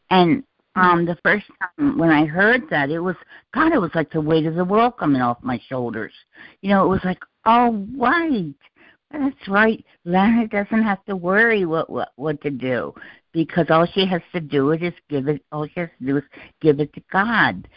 [0.09, 0.43] And
[0.79, 3.15] um the first time when I heard that, it was
[3.53, 3.73] God.
[3.73, 6.13] It was like the weight of the world coming off my shoulders.
[6.61, 8.53] You know, it was like, oh right,
[9.11, 9.83] that's right.
[10.05, 12.93] Lana doesn't have to worry what what what to do
[13.33, 15.43] because all she has to do it is give it.
[15.51, 16.23] All she has to do is
[16.61, 17.67] give it to God,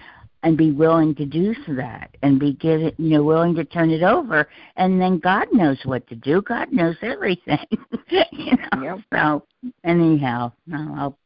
[0.42, 3.90] and be willing to do that, and be give it, you know, willing to turn
[3.90, 6.42] it over, and then God knows what to do.
[6.42, 7.64] God knows everything.
[8.10, 8.82] you know.
[8.82, 8.98] Yep.
[9.12, 11.16] So anyhow, I'll,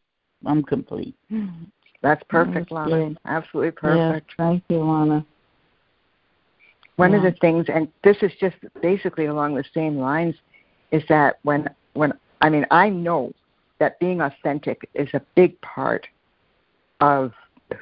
[0.47, 1.14] I'm complete.
[2.03, 3.14] That's perfect, Lana.
[3.24, 4.32] Absolutely perfect.
[4.38, 5.26] Yeah, thank you, Lana.
[6.97, 7.18] One yeah.
[7.18, 10.34] of the things, and this is just basically along the same lines,
[10.92, 13.32] is that when when I mean I know
[13.78, 16.07] that being authentic is a big part
[17.01, 17.32] of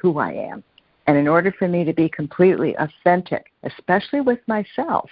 [0.01, 0.63] who I am.
[1.07, 5.09] And in order for me to be completely authentic, especially with myself,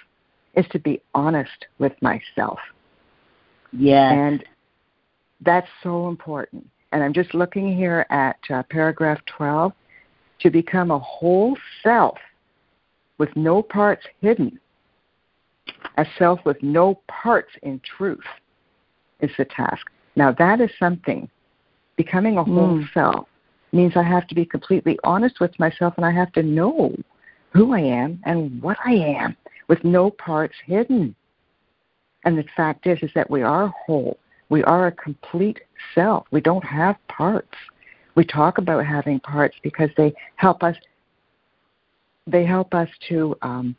[0.54, 2.58] is to be honest with myself.
[3.72, 4.12] Yeah.
[4.12, 4.44] And
[5.40, 6.68] that's so important.
[6.94, 9.72] And I'm just looking here at uh, paragraph 12
[10.38, 12.16] to become a whole self
[13.18, 14.60] with no parts hidden,
[15.96, 18.24] a self with no parts in truth
[19.18, 19.84] is the task.
[20.14, 21.28] Now, that is something.
[21.96, 22.92] Becoming a whole mm.
[22.94, 23.26] self
[23.72, 26.94] means I have to be completely honest with myself and I have to know
[27.52, 29.36] who I am and what I am
[29.66, 31.16] with no parts hidden.
[32.24, 34.16] And the fact is is that we are whole.
[34.54, 35.58] We are a complete
[35.96, 36.28] self.
[36.30, 37.56] We don't have parts.
[38.14, 40.76] We talk about having parts because they help us
[42.28, 43.74] they help us to um,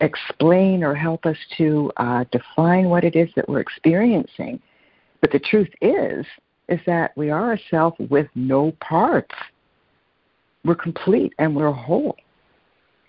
[0.00, 4.58] explain or help us to uh, define what it is that we're experiencing.
[5.20, 6.24] But the truth is,
[6.70, 9.34] is that we are a self with no parts.
[10.64, 12.16] We're complete and we're whole.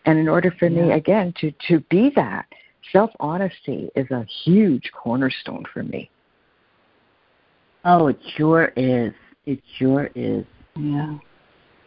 [0.06, 0.88] And in order for yeah.
[0.88, 2.48] me, again, to, to be that,
[2.91, 6.10] self honesty is a huge cornerstone for me.
[7.86, 9.14] Oh, it sure is.
[9.46, 10.46] It sure is.
[10.76, 11.18] Yeah.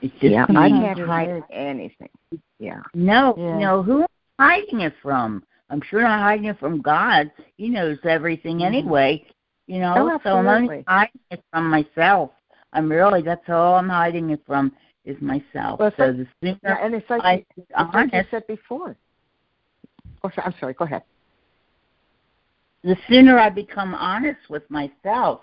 [0.02, 2.08] It's just yeah, I can't hide anything.
[2.58, 2.82] Yeah.
[2.94, 3.58] No, yeah.
[3.58, 3.82] no.
[3.82, 5.42] Who am I hiding it from?
[5.70, 7.30] I'm sure not hiding it from God.
[7.56, 8.66] He knows everything mm-hmm.
[8.66, 9.26] anyway.
[9.66, 12.30] You know, oh, so I'm only hiding it from myself.
[12.72, 14.72] I'm really that's all I'm hiding it from
[15.04, 15.80] is myself.
[15.80, 18.96] Well, so like, the sooner yeah, and it's like, I it's like you said before.
[20.22, 20.74] Oh, I'm sorry.
[20.74, 21.02] Go ahead.
[22.84, 25.40] The sooner I become honest with myself,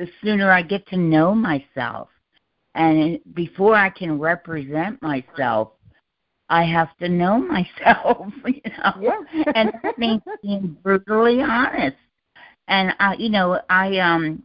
[0.00, 2.08] the sooner I get to know myself.
[2.74, 5.72] And before I can represent myself,
[6.48, 8.94] I have to know myself, you know.
[8.98, 9.52] Yeah.
[9.54, 11.98] and that means being brutally honest.
[12.66, 14.42] And I, you know, I um,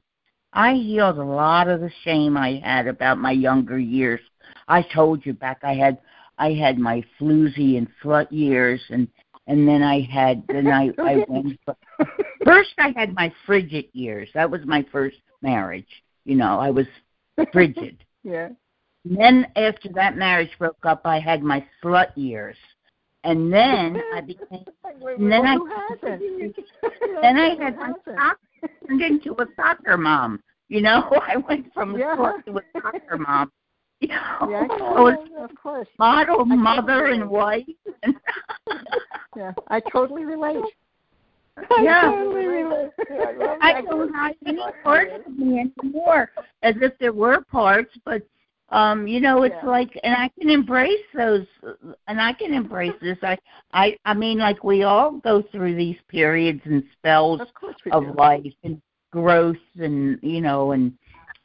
[0.52, 4.20] I healed a lot of the shame I had about my younger years.
[4.68, 6.00] I told you back I had
[6.38, 9.08] I had my floozy and slut years, and
[9.48, 11.58] and then I had then I I went
[12.44, 14.28] first I had my frigid years.
[14.34, 16.04] That was my first marriage.
[16.26, 16.88] You know, I was
[17.54, 18.04] frigid.
[18.24, 18.50] yeah.
[19.06, 22.58] And then after that marriage broke up, I had my slut years,
[23.24, 24.66] and then I became.
[24.84, 25.58] And then I.
[27.22, 30.42] Then I had my soccer turned into a soccer mom.
[30.68, 32.14] You know, I went from yeah.
[32.14, 33.52] a slut to a soccer mom.
[34.02, 35.88] You know, yeah, I was of course.
[35.98, 37.64] model mother and wife.
[39.36, 40.64] yeah, I totally relate.
[41.82, 42.12] Yeah.
[42.12, 43.58] I totally.
[43.62, 46.32] I don't have any parts of me anymore,
[46.64, 48.22] as if there were parts, but
[48.70, 49.70] um you know it's Yeah.
[49.70, 51.46] like and i can embrace those
[52.08, 53.38] and i can embrace this i
[53.74, 57.50] i i mean like we all go through these periods and spells Of
[57.92, 58.82] of life and
[59.12, 60.94] growth and you know and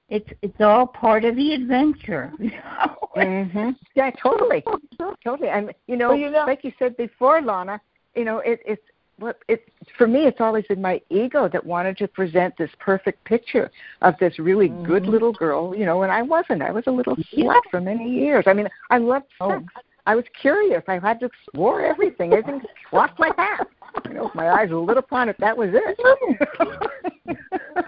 [0.08, 4.64] it's it's all part of the adventure you know hmm Yeah, totally,
[5.24, 5.48] totally.
[5.48, 7.80] And you know, Well, you know- like you said before, Lana,
[8.14, 8.82] you know, it, it's
[9.20, 10.26] what it for me.
[10.26, 13.70] It's always been my ego that wanted to present this perfect picture
[14.02, 15.08] of this really good Mhm.
[15.08, 15.74] little girl.
[15.76, 16.62] You know, and I wasn't.
[16.62, 17.52] I was a little Yeah.
[17.52, 18.44] slut for many years.
[18.46, 19.62] I mean, I loved Oh.
[20.06, 20.82] I was curious.
[20.88, 22.32] I had to explore everything.
[22.32, 23.66] Everything crossed my path.
[24.08, 25.98] You know, if my eyes were lit upon it, that was it.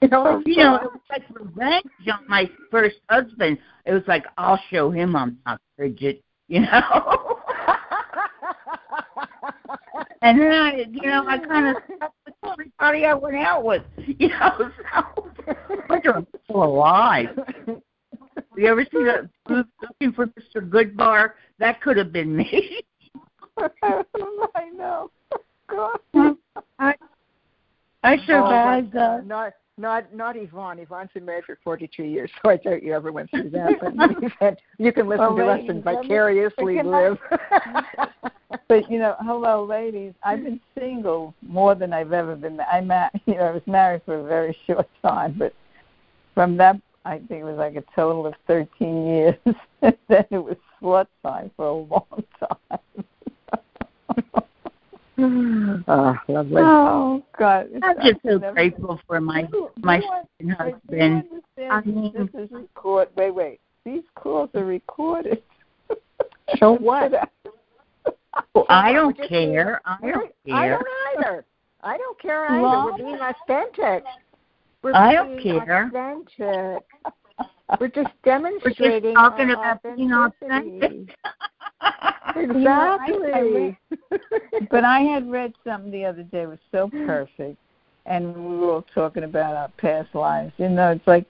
[0.00, 3.58] you know, you know, it was like revenge on my first husband.
[3.84, 7.40] It was like I'll show him I'm not frigid, you know.
[10.24, 11.82] and then I, you know, I kind of
[12.26, 13.82] with everybody I went out with,
[14.18, 14.70] you know.
[15.46, 15.54] So
[15.88, 17.28] wonder I'm still alive.
[18.56, 20.68] You ever see that looking for Mr.
[20.68, 21.32] Goodbar?
[21.58, 22.82] That could have been me.
[23.58, 25.10] I know.
[25.68, 25.98] God.
[26.78, 26.94] I
[28.04, 28.94] I survived.
[28.94, 30.78] Oh, uh, not not not Yvonne.
[30.78, 33.80] Yvonne's been married for 42 years, so I doubt you ever went through that.
[34.40, 37.18] But you can listen Well, to us and vicariously live.
[38.68, 40.14] But you know, hello, ladies.
[40.22, 42.58] I've been single more than I've ever been.
[42.60, 45.52] I ma- you know, I was married for a very short time, but
[46.34, 49.34] from that, I think it was like a total of 13 years.
[49.82, 53.04] then it was slut time for a long time.
[55.18, 56.62] Oh, lovely.
[56.64, 57.68] oh God!
[57.82, 61.24] I'm just so never- grateful for my You- my you un- second but husband.
[61.70, 63.08] I mean- this is record.
[63.16, 63.60] Wait, wait.
[63.84, 65.42] These calls are recorded.
[66.58, 67.10] So what?
[68.54, 69.80] Well, I don't care.
[69.86, 70.54] I don't care.
[70.54, 70.86] I don't
[71.16, 71.44] either.
[71.82, 72.60] I don't care either.
[72.62, 74.04] Well- We're being authentic.
[74.82, 75.86] We're I don't being care.
[75.86, 76.84] Authentic.
[77.80, 78.82] We're just demonstrating.
[78.84, 81.08] We're just talking about being authenticity.
[81.84, 82.56] Authentic.
[82.56, 83.78] You know, I- I Exactly.
[84.70, 86.42] but I had read something the other day.
[86.42, 87.56] It was so perfect,
[88.06, 90.52] and we were all talking about our past lives.
[90.58, 91.26] You know, it's like.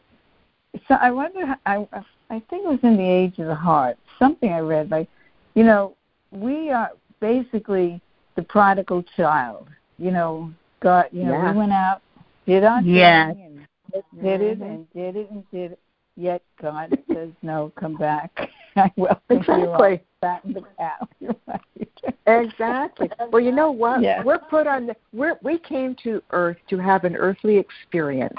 [0.89, 1.47] So I wonder.
[1.47, 1.87] how- I
[2.31, 3.97] I think it was in the Age of the Heart.
[4.19, 5.09] Something I read like,
[5.55, 5.95] you know,
[6.33, 6.91] we are
[7.21, 8.01] basically
[8.35, 9.69] the prodigal child.
[9.99, 10.51] You know,
[10.81, 11.07] God.
[11.13, 11.53] You know, Yeah.
[11.53, 12.01] we went out,
[12.47, 13.35] did our Yes.
[13.35, 14.67] thing, and did it Mhm.
[14.69, 15.79] and did it and did it.
[16.17, 18.49] Yet God says, "No, come back.
[18.77, 20.03] I welcome Exactly.
[20.21, 21.09] back in the cow."
[21.47, 21.61] Right.
[22.27, 23.11] Exactly.
[23.31, 24.03] Well, you know what?
[24.03, 24.23] Yeah.
[24.23, 24.87] We're put on.
[24.89, 28.35] The, we're we came to Earth to have an earthly experience,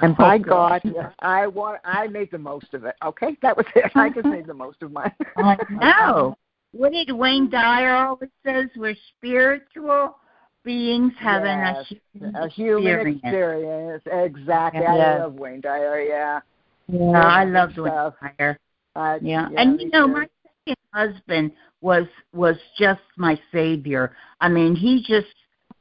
[0.00, 1.10] and oh, by Oh, God, gosh, yeah.
[1.20, 1.80] I want.
[1.84, 2.94] I made the most of it.
[3.04, 3.90] Okay, that was it.
[3.94, 5.12] I just made the most of mine.
[5.36, 6.36] I know.
[6.72, 8.66] What did Wayne Dyer always says?
[8.76, 10.16] We're spiritual
[10.64, 14.02] beings having Yes, a human a human experience.
[14.02, 14.02] experience.
[14.36, 14.80] Exactly.
[14.82, 14.90] Yes.
[14.90, 16.00] I love Wayne Dyer.
[16.02, 16.40] Yeah.
[16.88, 17.92] Yeah, I good loved Wayne.
[18.38, 18.58] Dyer.
[18.96, 19.48] Uh, Yeah.
[19.56, 20.26] and you know, my
[20.66, 24.14] second husband was was just my savior.
[24.40, 25.34] I mean, he just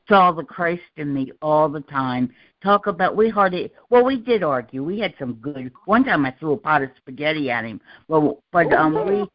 [0.07, 2.33] saw the Christ in me all the time.
[2.61, 4.83] Talk about we hardly well, we did argue.
[4.83, 5.71] We had some good.
[5.85, 7.79] One time I threw a pot of spaghetti at him.
[8.07, 9.27] Well, but Oh, um, we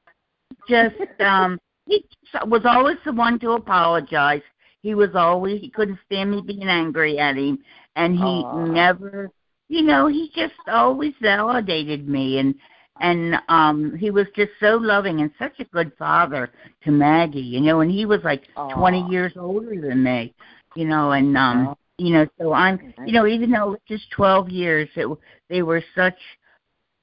[0.69, 4.43] just um, he just was always the one to apologize.
[4.83, 7.59] he was always he couldn't stand me being angry at him,
[7.97, 8.65] and he Aw.
[8.67, 9.31] never,
[9.69, 12.55] you know, he just always validated me, and
[13.01, 16.51] and um he was just so loving and such a good father
[16.85, 18.75] to Maggie, you know, and he was like Aw.
[18.75, 20.35] 20 years older than me,
[20.75, 24.11] you know, and um you know, so I'm, you know, even though it was just
[24.13, 25.09] 12 years, it
[25.49, 26.19] they were such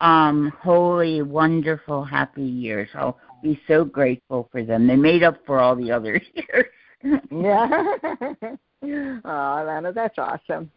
[0.02, 2.90] um holy, wonderful, happy years.
[2.94, 4.88] I'll be so grateful for them.
[4.88, 7.22] They made up for all the other years.
[7.30, 7.68] Yeah.
[8.84, 10.72] oh, Lana, that's awesome.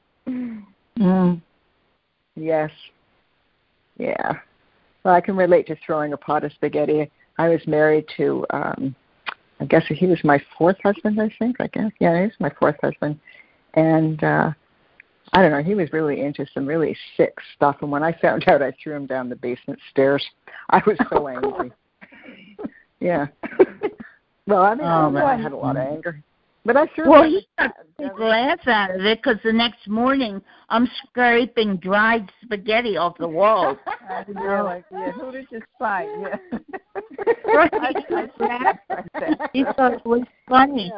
[0.99, 1.41] Mm.
[2.37, 2.71] Yes.
[3.99, 4.35] Yeah.
[5.09, 7.11] Well, I can relate to throwing a pot of spaghetti.
[7.39, 8.95] I was married to, um,
[9.59, 11.19] I guess he was my fourth husband.
[11.19, 11.57] I think.
[11.63, 11.91] I guess.
[11.99, 13.19] Yeah, he was my fourth husband,
[13.73, 14.51] and uh,
[15.33, 15.63] I don't know.
[15.63, 17.77] He was really into some really sick stuff.
[17.81, 20.23] And when I found out, I threw him down the basement stairs.
[20.69, 21.73] I was so angry.
[23.01, 23.29] yeah.
[24.47, 26.23] well, I mean, I, Oh, know, I had a lot of anger,
[26.65, 27.11] but I threw.
[27.11, 31.77] Well, he got a big laugh out of it because the next morning I'm scraping
[31.77, 33.79] dried spaghetti off the walls.
[33.87, 36.09] I know, like, yeah, who did you fight?
[36.21, 36.59] Yeah.
[37.47, 37.73] Right.
[37.73, 37.95] I,
[38.41, 40.93] I he thought it was funny.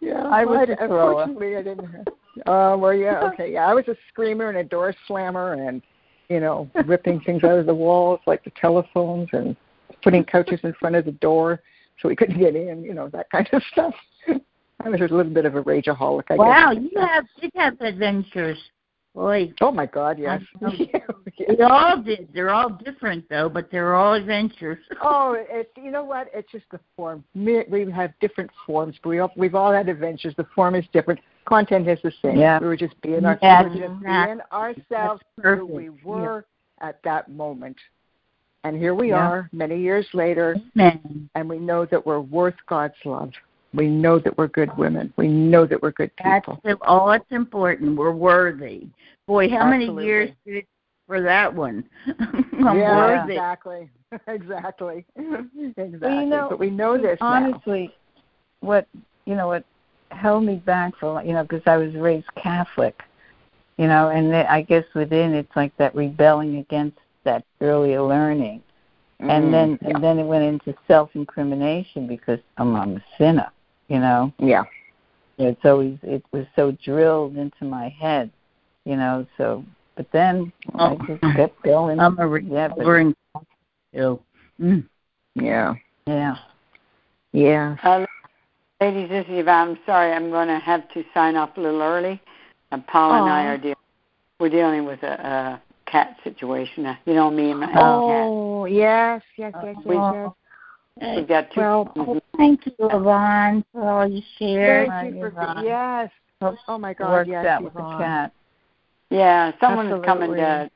[0.00, 1.22] yeah, I was I, thrower.
[1.22, 1.86] unfortunately I didn't.
[1.86, 2.06] Have,
[2.46, 3.66] oh, well, yeah, okay, yeah.
[3.66, 5.82] I was a screamer and a door slammer, and
[6.28, 9.56] you know, ripping things out of the walls like the telephones, and
[10.02, 11.60] putting couches in front of the door
[12.00, 12.82] so we couldn't get in.
[12.82, 13.94] You know, that kind of stuff.
[14.80, 16.82] I was a little bit of a rageaholic, I Wow, guess.
[16.92, 18.58] you have you have adventures.
[19.14, 20.40] Boy, Oh my God, yes.
[20.62, 20.72] I know.
[21.38, 21.54] Yeah.
[21.56, 22.28] they all did.
[22.34, 24.78] They're all different though, but they're all adventures.
[25.02, 26.28] Oh, it's you know what?
[26.34, 27.24] It's just the form.
[27.34, 30.34] We have different forms, but we all, we've all had adventures.
[30.36, 31.18] The form is different.
[31.48, 32.36] Content is the same.
[32.38, 32.60] Yeah.
[32.60, 36.44] We were just being our, Yeah, we were just that's- being ourselves who we were
[36.80, 37.76] at that moment.
[38.64, 39.18] And here we Yeah.
[39.18, 43.32] are, many years later, Man, and we know that we're worth God's love.
[43.74, 45.12] We know that we're good women.
[45.16, 46.60] We know that we're good people.
[46.64, 47.96] the, all oh, that's important.
[47.96, 48.88] We're worthy.
[49.26, 50.66] Boy, how many years did it
[51.06, 51.84] for that one?
[52.66, 53.34] I'm yeah, worthy.
[53.34, 53.90] exactly,
[54.26, 55.98] exactly, exactly.
[56.00, 57.26] Well, you know, but we know this now.
[57.26, 57.94] honestly,
[58.60, 58.86] what
[59.26, 59.64] you know, what
[60.10, 63.02] held me back for you know, because I was raised Catholic,
[63.76, 68.62] you know, and I guess within it's like that rebelling against that earlier learning,
[69.20, 69.88] Mm, and then yeah.
[69.90, 73.50] and then it went into self incrimination because I'm, I'm a sinner,
[73.88, 74.32] you know.
[74.38, 74.62] yeah.
[75.38, 78.30] It's always it was so drilled into my head,
[78.84, 79.26] you know.
[79.36, 79.64] So,
[79.96, 80.98] but then I Oh.
[81.06, 81.98] just kept going.
[81.98, 83.14] I'm a yeah, but, recovering.
[83.92, 84.22] Ill.
[84.60, 84.84] Mm.
[85.34, 85.74] Yeah.
[86.06, 86.36] yeah.
[87.32, 87.76] Yeah.
[87.82, 88.06] Uh,
[88.80, 89.70] ladies, this is Yvonne.
[89.70, 92.20] I'm sorry, I'm going to have to sign off a little early.
[92.70, 93.74] And Paula and I are dealing.
[94.40, 96.86] We're dealing with a, a cat situation.
[96.86, 100.30] Uh, You know me and my Oh, yes, yes, yes, yes, We- yes.
[101.00, 101.16] cat.
[101.16, 101.60] We've got two.
[101.60, 102.20] Well, Mhm.
[102.36, 104.88] Thank you, Yvonne, for all you shared.
[104.88, 105.64] thank you for Yvonne.
[105.64, 106.10] yes.
[106.68, 108.32] Oh my God, Worked yes, out with the cat.
[109.10, 110.70] Yeah, someone's is coming to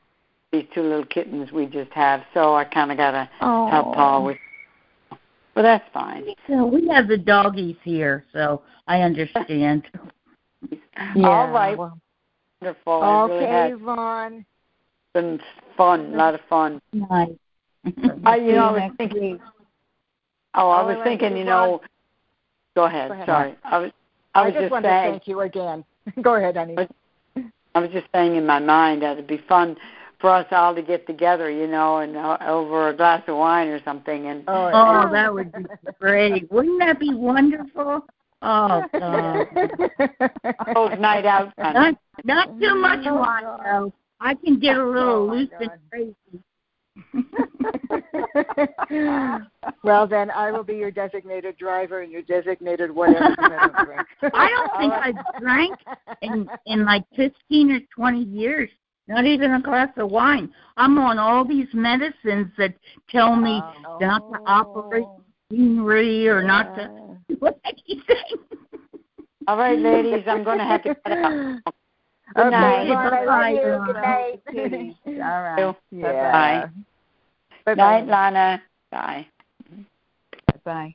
[0.50, 3.66] these two little kittens we just have, so I kind of got to Oh.
[3.68, 4.38] help Paul with.
[5.54, 6.34] But that's fine.
[6.46, 9.86] So we have the doggies here, so I understand.
[10.68, 10.78] Yeah,
[11.28, 11.98] All right, well,
[12.60, 13.02] wonderful.
[13.02, 14.46] It really okay, has Yvonne.
[15.14, 15.40] Been
[15.76, 16.80] fun, a lot of fun.
[16.92, 17.30] Nice.
[18.24, 19.40] I, you know, I was thinking.
[20.54, 21.80] Oh, I was thinking, you know.
[22.74, 23.08] Go ahead.
[23.08, 23.26] Go ahead.
[23.26, 23.90] Sorry, I was.
[24.34, 25.04] I was just, just wanted saying.
[25.04, 25.84] to thank you again.
[26.22, 26.76] Go ahead, honey.
[27.74, 29.76] I was just saying in my mind that it'd be fun
[30.20, 33.68] for us all to get together, you know, and uh, over a glass of wine
[33.68, 34.26] or something.
[34.26, 35.64] And Oh, Oh, that would be
[36.00, 36.50] great.
[36.50, 38.06] Wouldn't that be wonderful?
[38.40, 39.46] Oh, God.
[40.74, 41.52] those night out.
[41.58, 43.92] Not, not too much Oh, wine, though.
[44.22, 46.14] I can get a little Oh, loose and crazy.
[49.82, 53.34] well, then I will be your designated driver and your designated whatever.
[53.40, 54.02] I don't drink.
[54.34, 55.14] I don't think right.
[55.16, 55.74] I've drank
[56.22, 58.68] in in like fifteen or twenty years.
[59.08, 60.52] Not even a glass of wine.
[60.76, 62.74] I'm on all these medicines that
[63.10, 63.98] tell me Oh.
[64.00, 65.04] not to operate
[65.50, 66.88] machinery or not to
[67.28, 68.38] do anything.
[69.48, 71.74] All right, ladies, I'm going to have to cut out.
[72.36, 72.86] Okay, night.
[72.86, 73.92] Yvonne, I love you.
[73.92, 74.96] Bye, Good night.
[75.06, 75.76] All right.
[75.90, 76.68] Yeah.
[77.64, 77.74] Bye.
[77.74, 78.62] Night, Lana.
[78.90, 79.26] Bye.
[80.64, 80.94] Bye.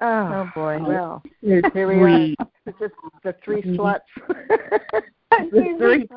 [0.00, 0.78] Oh, Oh boy.
[0.82, 2.46] well, You're here we are.
[2.78, 3.76] just the three Mhm.
[3.76, 4.00] sluts.
[5.38, 6.08] The three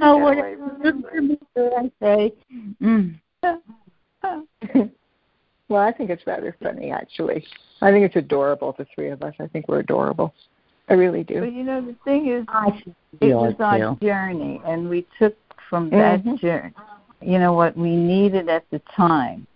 [0.00, 2.32] Oh, whatever good for me, did I say?
[2.80, 3.20] Mm.
[5.72, 7.44] well, I think it's rather funny, actually.
[7.80, 9.34] I think it's adorable, the three of us.
[9.40, 10.34] I think we're adorable.
[10.88, 11.40] I really do.
[11.40, 12.82] But you know the thing is, I
[13.20, 13.98] it was it our too.
[14.06, 15.34] journey, and we took
[15.70, 16.38] from that Mhm.
[16.38, 16.74] journey.
[17.22, 19.46] you know what we needed at the time.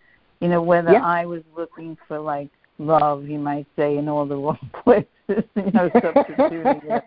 [0.41, 1.05] You know, whether Yeah.
[1.05, 2.49] I was looking for like
[2.79, 5.09] love, you might say, in all the wrong places.
[5.57, 7.05] you know, substituting it.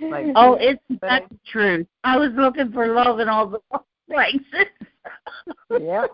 [0.00, 1.86] Like, Oh, it's But not the truth.
[2.04, 4.68] I was looking for love in all the wrong places.
[5.80, 6.06] yeah,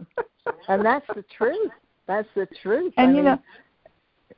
[0.68, 1.72] and that's the truth.
[2.06, 2.92] That's the truth.
[2.96, 3.38] and I you mean, know,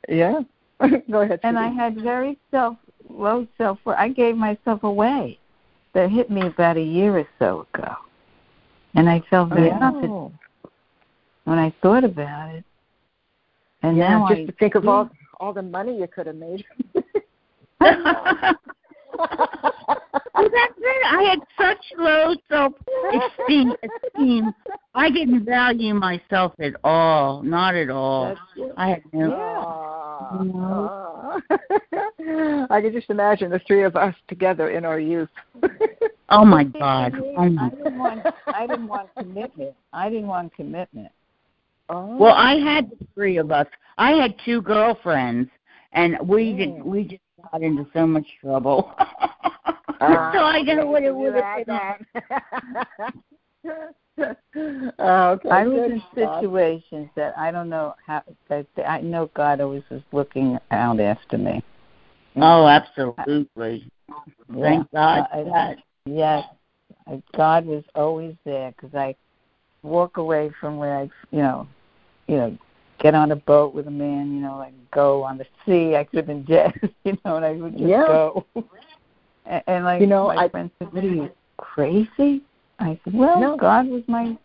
[0.09, 0.41] yeah.
[1.11, 1.41] Go ahead.
[1.45, 2.77] and I had very self
[3.09, 3.97] low self worth.
[3.99, 5.39] I gave myself away.
[5.95, 7.95] That hit me about a year or so ago,
[8.95, 10.33] and I felt very nothing Oh.
[11.45, 12.65] when I thought about it.
[13.83, 15.09] And yeah, now just I to think of all
[15.39, 16.65] all the money you could have made.
[20.45, 21.07] Well, that's it.
[21.07, 23.73] I had such low self-esteem.
[23.83, 24.53] Esteem.
[24.95, 27.43] I didn't value myself at all.
[27.43, 28.35] Not at all.
[28.77, 29.33] I had no.
[29.33, 31.41] Aw, No.
[31.51, 32.67] aw.
[32.71, 35.31] I can just imagine the three of us together in our youth.
[36.29, 37.15] Oh my God.
[37.37, 37.67] Oh my.
[37.67, 38.27] I didn't want.
[38.47, 39.75] I didn't want commitment.
[39.95, 41.11] I didn't want commitment.
[41.89, 42.17] Oh.
[42.17, 43.67] Well, I had the three of us.
[43.99, 45.49] I had two girlfriends,
[45.93, 46.57] and we Mm.
[46.59, 46.83] did.
[46.85, 48.93] We just got into so much trouble.
[50.01, 52.07] Ah, so I know what it would have been.
[54.99, 55.49] oh, okay.
[55.51, 58.23] I was in situations that I don't know how.
[58.49, 61.63] That I know God always was looking out after me.
[62.37, 63.89] Oh, absolutely.
[64.61, 65.79] Thank God I- that.
[66.07, 66.45] Yes,
[67.07, 69.17] I, God was always there because I
[69.83, 71.67] walk away from where I, you know,
[72.27, 72.59] you know,
[72.99, 75.97] get on a boat with a man, you know, like go on the sea.
[75.97, 76.73] I could have been dead,
[77.05, 78.07] you know, and I would just Yeah.
[78.07, 78.45] go.
[79.47, 82.43] And, and like You know, my I- friend said, "What are you crazy?"
[82.79, 83.57] I said, "Well, No.
[83.57, 84.37] God was my,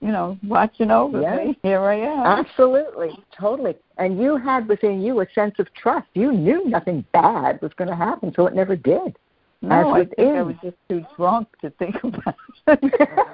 [0.00, 1.36] you know, watching over Yeah.
[1.36, 1.58] me.
[1.62, 3.76] Here I am." Absolutely, totally.
[3.98, 6.08] And you had within you a sense of trust.
[6.14, 9.16] You knew nothing bad was going to happen, so it never did.
[9.62, 12.34] no, I think I was just too drunk to think about
[12.68, 13.28] it.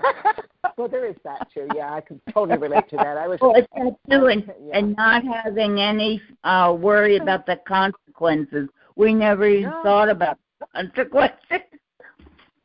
[0.76, 1.66] well, there is that too.
[1.74, 3.16] Yeah, I can totally relate to that.
[3.16, 3.38] I was.
[3.40, 4.78] Well, it's that too, and, Yeah.
[4.78, 8.68] and not having any uh worry about the consequences.
[8.96, 9.82] We never even No.
[9.82, 10.38] thought about
[10.74, 11.60] consequences.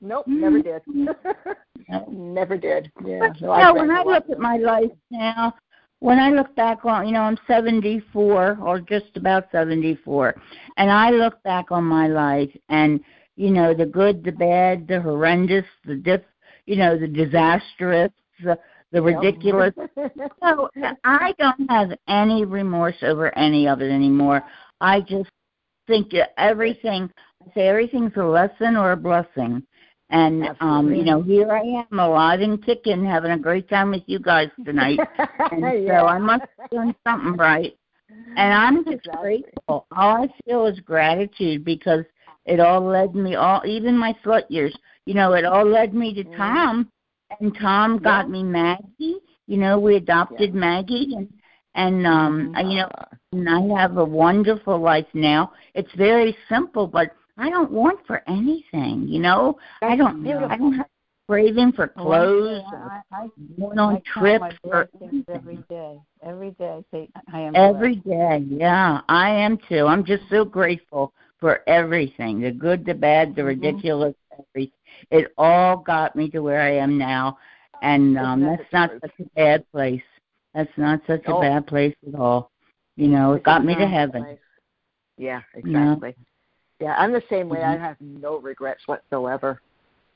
[0.01, 0.81] Nope, never did.
[2.09, 2.91] never did.
[3.03, 3.29] Yeah.
[3.41, 5.53] No, No, when I look at my life now,
[5.99, 10.35] when I look back on, you know, I'm 74 or just about 74,
[10.77, 12.99] and I look back on my life and,
[13.35, 16.21] you know, the good, the bad, the horrendous, the diff,
[16.65, 18.11] you know, the disastrous,
[18.43, 18.57] the,
[18.91, 19.73] the ridiculous.
[20.43, 20.69] So
[21.03, 24.43] I don't have any remorse over any of it anymore.
[24.79, 25.29] I just
[25.87, 27.09] think that everything,
[27.53, 29.63] say everything's a lesson or a blessing.
[30.09, 34.03] And um, you know, here I am, alive and kicking, having a great time with
[34.07, 35.03] you guys tonight.
[35.51, 35.87] And Yeah.
[35.87, 37.73] so I must be doing something right.
[38.35, 39.21] And I'm just Exactly.
[39.21, 39.87] grateful.
[39.91, 42.03] All I feel is gratitude because
[42.45, 44.75] it all led me all even my slut years,
[45.05, 46.35] you know, it all led me to Mhm.
[46.35, 46.89] Tom
[47.39, 49.17] and Tom got me Maggie.
[49.47, 51.29] You know, we adopted Maggie and
[51.75, 52.61] and um Mhm.
[52.63, 52.89] you know
[53.33, 55.51] and I have a wonderful life now.
[55.73, 59.57] It's very simple, but I don't want for anything, you know.
[59.81, 60.49] I don't beautiful.
[60.51, 60.87] I don't have
[61.27, 63.29] craving for clothes Well, or I, I,
[63.59, 64.89] going I on count trips or
[65.33, 65.99] every day.
[66.23, 68.45] Every day I say I am every day.
[68.47, 69.85] Yeah, I am too.
[69.85, 73.47] I'm just so grateful for everything, the good, the bad, the Mhm.
[73.47, 74.71] ridiculous, everything.
[75.11, 77.37] It all got me to where I am now,
[77.81, 80.01] and um that's not such a bad place.
[80.53, 81.41] That's not such a Oh.
[81.41, 82.51] bad place at all.
[82.95, 84.25] You know, it got me to heaven.
[85.17, 86.15] Yeah, exactly.
[86.79, 87.63] Yeah, I'm the same way.
[87.63, 89.61] I have no regrets whatsoever.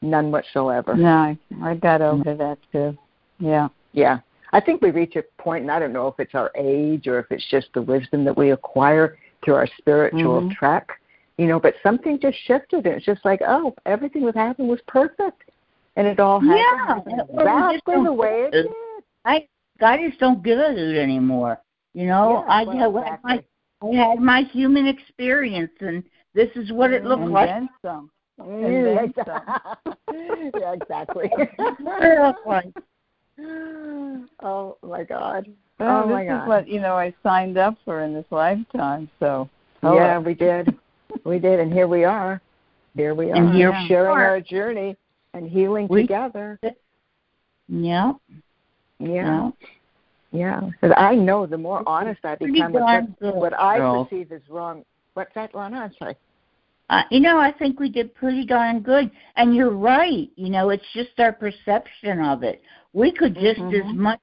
[0.02, 0.96] None whatsoever.
[0.96, 2.98] No, I, I got over that too.
[3.40, 3.70] Yeah.
[3.94, 4.20] Yeah.
[4.54, 7.20] I think we reach a point, and I don't know if it's our age or
[7.20, 10.52] if it's just the wisdom that we acquire through our spiritual Mhm.
[10.52, 11.00] track,
[11.38, 12.86] you know, but something just shifted.
[12.86, 15.50] And it's just like, oh, everything that happened was perfect.
[15.96, 18.72] And it all happened Yeah, to happen well, we just exactly the way it did.
[19.26, 19.48] I
[19.82, 21.60] I just don't give a hoot anymore.
[21.94, 23.46] You know, Yeah, I well, had exactly.
[23.82, 27.50] my I had my human experience, and this is what it looked and like.
[27.50, 28.10] then some.
[28.38, 28.96] Yeah, mm.
[28.96, 30.52] then exactly.
[30.60, 31.30] yeah, exactly.
[31.38, 32.74] It like.
[34.42, 35.48] oh my God.
[35.80, 36.48] Well, oh this my is God.
[36.48, 39.10] what you know I signed up for in this lifetime.
[39.20, 39.50] So
[39.84, 40.76] oh, Yeah, we did.
[41.26, 42.42] we did, and here we are.
[42.96, 43.36] Here we are.
[43.36, 44.26] And here we sharing are.
[44.26, 44.96] our journey
[45.34, 46.60] and healing We- together.
[47.74, 48.14] Yeah,
[49.00, 49.52] Yeah, yeah.
[50.32, 50.62] yeah.
[50.82, 54.84] Because I know the more honest I become with what, what I perceive as wrong.
[55.14, 55.78] What's that, Lana?
[55.78, 56.16] I'm sorry.
[56.90, 59.12] Uh, you know, I think we did pretty darn good.
[59.36, 60.30] And you're right.
[60.36, 62.62] You know, it's just our perception of it.
[62.94, 63.96] We could just as Mhm.
[63.96, 64.20] much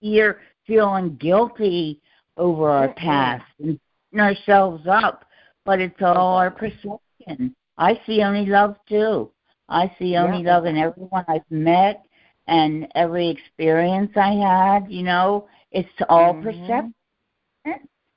[0.00, 2.00] here feeling guilty
[2.36, 3.78] over our past and
[4.10, 5.24] beating ourselves up,
[5.64, 7.54] but it's all our perception.
[7.78, 9.30] I see only love too.
[9.68, 12.04] I see only Yeah, love in everyone I've met
[12.46, 16.42] and every experience I had, you know, it's all Mhm.
[16.42, 16.94] perception.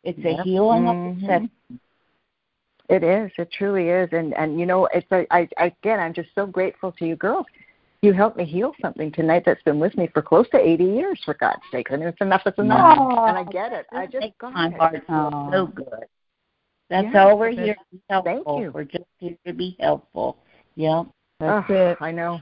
[0.03, 0.39] It's Yep.
[0.39, 0.89] a healing Mhm.
[0.89, 1.79] of perception.
[2.91, 3.31] It is.
[3.37, 4.09] It truly is.
[4.11, 7.45] And and you know, it's a, I again, I'm just so grateful to you girls.
[8.01, 11.21] You helped me heal something tonight that's been with me for close to 80 years.
[11.23, 12.41] For God's sake, I mean, it's enough.
[12.45, 12.97] It's enough.
[12.99, 13.85] Oh, and I get it.
[13.91, 14.73] I just makes got my it.
[14.73, 15.49] heart Oh.
[15.51, 16.05] so good.
[16.89, 18.43] That's Yeah, all we're here to be helpful.
[18.43, 18.71] thank you.
[18.71, 20.37] We're just here to be helpful.
[20.75, 21.03] Yeah,
[21.39, 21.97] That's Ugh, it.
[22.01, 22.41] I know.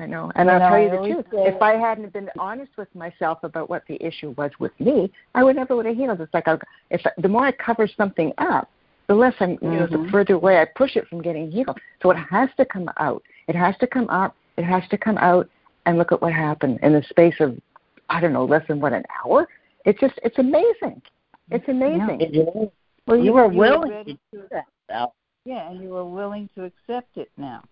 [0.00, 0.32] I know.
[0.34, 1.26] And You I'll know, tell you the truth.
[1.32, 5.12] say- If I hadn't been honest with myself about what the issue was with me,
[5.36, 6.20] I would never would have healed.
[6.20, 6.58] It's like I,
[6.90, 8.68] if the more I cover something up,
[9.06, 10.10] the less I'm, you know, the Mhm.
[10.10, 11.78] further away I push it from getting healed.
[12.02, 13.22] So it has to come out.
[13.48, 14.34] It has to come up.
[14.56, 15.48] It has to come out.
[15.86, 17.60] And look at what happened in the space of,
[18.08, 19.46] I don't know, less than what an hour.
[19.84, 21.02] It's just, it's amazing.
[21.50, 22.20] It's amazing.
[22.22, 22.70] It is.
[23.06, 25.12] Well, you were you willing ready to do that.
[25.44, 27.62] Yeah, and you were willing to accept it now.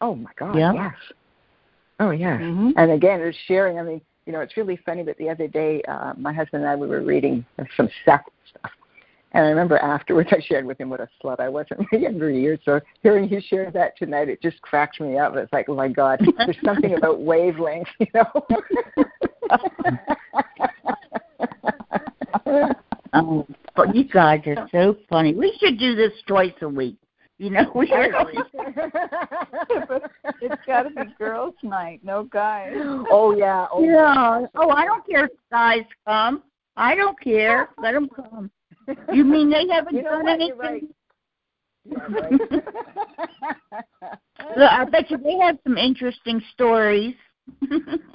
[0.00, 0.72] Oh my God, Yeah.
[0.72, 0.94] yes.
[2.00, 2.40] Oh yes.
[2.40, 2.72] Mhm.
[2.76, 3.78] And again, it's sharing.
[3.78, 5.04] I mean, you know, it's really funny.
[5.04, 7.44] But the other day, uh, my husband and I we were reading
[7.76, 8.72] some sex stuff,
[9.34, 11.98] and I remember afterwards I shared with him what a slut I was in my
[11.98, 12.60] younger years.
[12.64, 15.36] So hearing you share that tonight, it just cracks me up.
[15.36, 18.46] It's like, oh my God, there's something about wavelengths, you know.
[23.12, 23.44] Um,
[23.76, 25.34] but you guys are so funny.
[25.34, 26.96] We should do this twice a week.
[27.38, 28.38] You know, we really.
[30.40, 32.72] it's got to be girls' night, no guys.
[32.76, 33.66] oh yeah.
[33.72, 34.46] Oh Yeah.
[34.56, 36.42] Oh, I don't care if guys come.
[36.76, 37.70] I don't care.
[37.80, 38.50] Let them come.
[39.12, 40.48] You mean they haven't You done anything?
[40.48, 40.84] You're right.
[41.84, 42.32] Yeah, right.
[44.56, 47.14] Look, I bet you they have some interesting stories.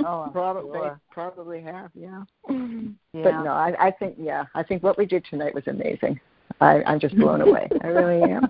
[0.06, 1.00] Oh, Probably, sure.
[1.12, 2.24] probably have, yeah.
[2.50, 3.24] Yeah.
[3.24, 6.20] But no, I, I think yeah, I think what we did tonight was amazing.
[6.62, 7.68] I, I'm just blown away.
[7.84, 8.48] I really am.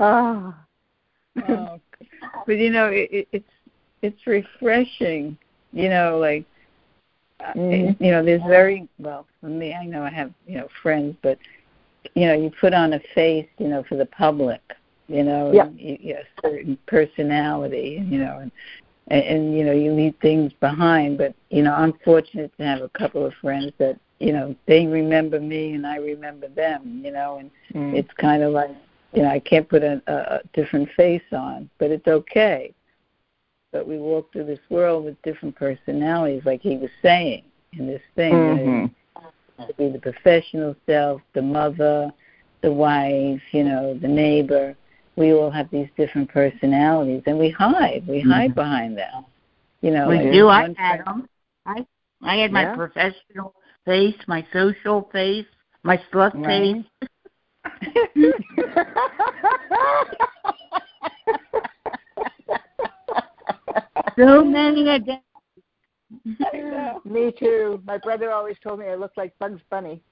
[0.00, 0.54] oh.
[1.48, 1.80] Oh,
[2.46, 3.50] but you know, it, it, it's
[4.02, 5.38] it's refreshing.
[5.72, 6.44] You know, like
[7.40, 7.96] uh, Mhm.
[8.00, 9.74] you know, there's very well for me.
[9.74, 11.38] I know I have you know friends, but
[12.14, 14.60] you know, you put on a face, you know, for the public.
[15.08, 15.68] You know, Yeah.
[15.76, 18.04] you, you a certain personality.
[18.08, 18.50] You know, and,
[19.08, 21.18] and and you know, you leave things behind.
[21.18, 24.86] But you know, I'm fortunate to have a couple of friends that you know they
[24.86, 27.02] remember me and I remember them.
[27.04, 27.94] You know, and Mm.
[27.94, 28.70] it's kind of like
[29.12, 32.72] you know I can't put a a different face on, but it's okay.
[33.72, 38.02] But we walk through this world with different personalities, like he was saying in this
[38.14, 38.38] thing.
[38.38, 38.90] Mhm.
[39.66, 42.12] to be the professional self, the mother,
[42.62, 44.76] the wife, you know, the neighbor.
[45.16, 48.06] We all have these different personalities, and we hide.
[48.06, 49.24] We hide behind them.
[49.80, 50.48] You know, we like do.
[50.48, 51.28] I had them.
[51.66, 51.84] I
[52.22, 52.74] I had my Yeah.
[52.74, 53.54] professional
[53.84, 55.46] face, my social face,
[55.82, 56.54] my slut Right.
[56.54, 56.84] face.
[64.18, 65.20] so many a day.
[67.04, 67.82] Me too.
[67.86, 70.02] My brother always told me I looked like Bugs Bunny.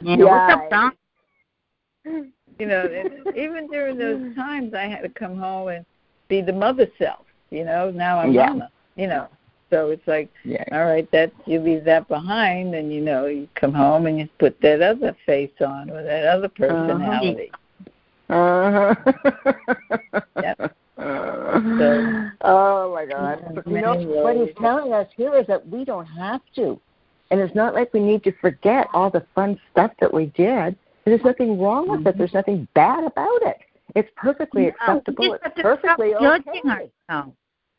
[0.00, 2.32] Yeah, Yeah, what's up, I- Don?
[2.58, 2.88] you know,
[3.36, 5.84] even during those times, I had to come home and
[6.28, 7.24] be the mother self.
[7.50, 8.46] You know, now I'm Yeah.
[8.48, 8.70] mama.
[8.96, 9.28] You know,
[9.70, 10.64] so it's like, Yeah.
[10.72, 14.28] all right, that you leave that behind, and you know, you come home and you
[14.38, 17.50] put that other face on or that other personality.
[17.52, 17.58] Uh-huh.
[18.28, 18.94] Uh-huh.
[20.42, 20.74] Yep.
[22.42, 23.38] oh my God!
[23.54, 26.80] Yeah, you know what he's telling us here is that we don't have to,
[27.30, 30.76] and it's not like we need to forget all the fun stuff that we did.
[31.04, 32.06] There's nothing wrong with it.
[32.06, 32.18] Mm-hmm.
[32.18, 33.58] There's nothing bad about it.
[33.94, 35.38] It's perfectly No, acceptable.
[35.44, 36.60] It's perfectly okay.
[36.66, 37.32] ourselves.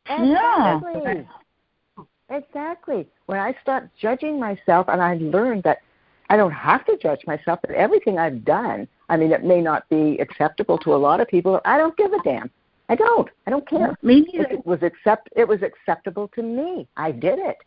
[0.07, 1.01] Exactly.
[1.05, 1.23] Yeah.
[2.31, 3.07] Exactly.
[3.25, 5.79] When I stopped judging myself and I learned that
[6.29, 9.89] I don't have to judge myself, that everything I've done, I mean, it may not
[9.89, 11.59] be acceptable to a lot of people.
[11.65, 12.51] I don't give a damn.
[12.87, 13.29] I don't.
[13.45, 13.95] I don't care.
[14.01, 14.53] Me It, neither.
[14.53, 15.29] it was accept.
[15.35, 16.87] It was acceptable to me.
[16.97, 17.57] I did it.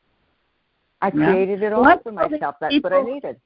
[1.00, 1.32] I Yeah.
[1.32, 2.56] created it all Well, for I tell these myself.
[2.60, 3.40] That's what I needed.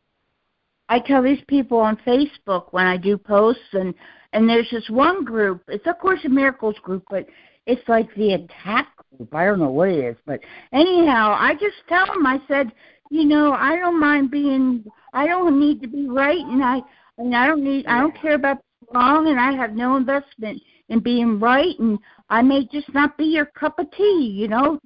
[0.89, 3.95] I tell these people on Facebook when I do posts, and
[4.33, 5.63] and there's this one group.
[5.69, 7.27] It's of course a miracles group, but
[7.67, 9.35] it's like the attack group.
[9.35, 10.41] I don't know what it is, but
[10.73, 12.25] anyhow, I just tell them.
[12.27, 12.73] I said,
[13.11, 14.85] you know, I don't mind being.
[15.13, 16.81] I don't need to be right, and I
[17.19, 17.87] and I don't need.
[17.87, 18.59] I don't care about
[18.93, 21.99] wrong, and I have no investment in being right, and
[22.31, 24.33] I may just not be your cup of tea.
[24.35, 24.81] You know,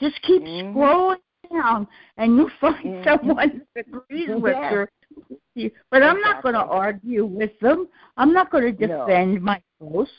[0.00, 0.74] just keep Mhm.
[0.74, 1.18] scrolling
[1.52, 1.86] down,
[2.16, 3.04] and you'll find Mhm.
[3.04, 4.86] someone that agrees with Yeah.
[5.54, 5.70] you.
[5.90, 7.88] But I'm not going to argue with them.
[8.16, 9.06] I'm not going to No.
[9.06, 10.12] defend my post.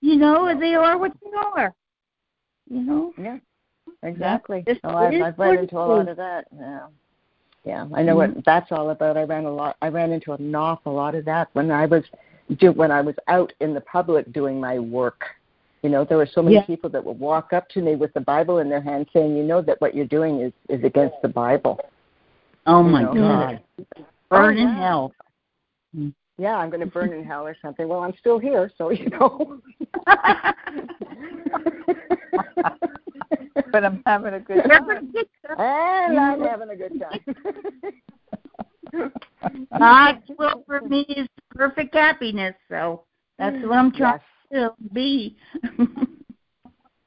[0.00, 0.58] You know, No.
[0.60, 1.72] they are what they are.
[2.68, 3.14] You know.
[3.16, 3.38] Yeah.
[4.04, 4.62] Exactly.
[4.66, 6.46] Just- Oh, I've, I've run into a lot of that.
[6.56, 6.86] Yeah.
[7.64, 8.34] Yeah, I know mm-hmm.
[8.34, 9.16] what that's all about.
[9.16, 9.78] I ran a lot.
[9.80, 12.04] I ran into an awful lot of that when I was
[12.58, 15.24] do when I was out in the public doing my work.
[15.82, 16.66] You know, there were so many yeah.
[16.66, 19.44] people that would walk up to me with the Bible in their hand, saying, "You
[19.44, 21.80] know that what you're doing is is against the Bible."
[22.66, 23.14] Oh my know?
[23.14, 23.60] God!
[24.28, 25.12] Burn oh, in hell.
[26.36, 27.88] Yeah, I'm going to burn in hell or something.
[27.88, 29.62] Well, I'm still here, so you know.
[33.72, 34.88] but I'm having a good time.
[35.58, 37.20] and I'm having a good time.
[39.78, 43.04] God's will for me is perfect happiness, so
[43.38, 44.20] that's what I'm trying
[44.50, 44.70] yes.
[44.78, 45.36] to be.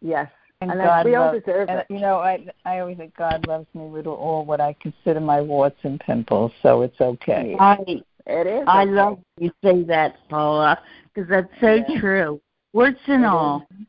[0.01, 0.29] yes.
[0.59, 1.85] And, and God we all loves, deserve and, it.
[1.89, 5.39] You know, I I always think God loves me with all what I consider my
[5.39, 7.55] warts and pimples, so it's okay.
[7.59, 7.77] I
[8.25, 8.63] it is.
[8.67, 8.91] I okay.
[8.91, 10.79] love you say that, Paula,
[11.13, 11.99] because that's so yeah.
[11.99, 12.41] true.
[12.73, 13.67] Warts and it all.
[13.69, 13.85] Is.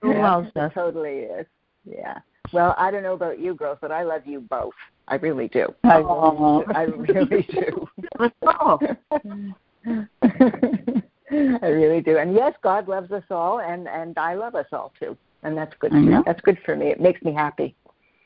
[0.00, 0.72] Who yeah, loves us?
[0.74, 1.46] Totally is.
[1.90, 2.18] Yeah.
[2.52, 4.74] Well, I don't know about you girls, but I love you both.
[5.08, 5.74] I really do.
[5.84, 5.98] I.
[5.98, 7.88] I really do.
[11.62, 12.18] I really do.
[12.18, 15.74] And yes, God loves us all, and and I love us all too, and that's
[15.78, 15.92] good.
[16.26, 16.88] That's good for me.
[16.88, 17.74] It makes me happy.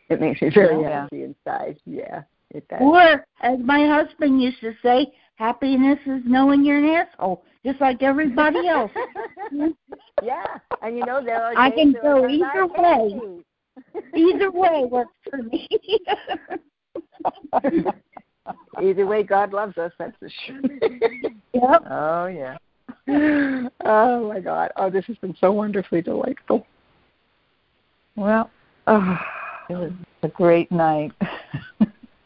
[0.09, 1.03] It makes me very yeah.
[1.03, 1.79] happy inside.
[1.87, 2.81] Yeah, it does.
[2.81, 8.03] Or as my husband used to say, happiness is knowing you're an asshole, just like
[8.03, 8.91] everybody else.
[10.23, 11.57] yeah, and you know there are.
[11.57, 13.43] I can go either way.
[14.17, 15.69] Either way works for me.
[18.81, 19.93] either way, God loves us.
[19.99, 20.61] That's for sure.
[21.53, 21.83] yep.
[21.91, 22.57] Oh yeah.
[23.85, 24.71] Oh my God!
[24.77, 26.67] Oh, this has been so wonderfully delightful.
[28.17, 28.51] Well,
[28.87, 29.19] oh,
[29.71, 29.93] it was
[30.23, 31.13] a great night.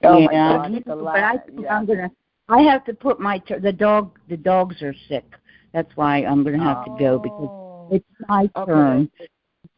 [0.04, 0.58] oh yeah.
[0.58, 0.82] my God!
[0.86, 1.76] But I think yeah.
[1.76, 2.10] I'm gonna
[2.48, 4.18] I have to put my the dog.
[4.28, 5.24] The dogs are sick.
[5.72, 6.96] That's why I'm going to have oh.
[6.96, 7.88] to go because oh.
[7.92, 8.70] it's my okay.
[8.70, 9.28] turn to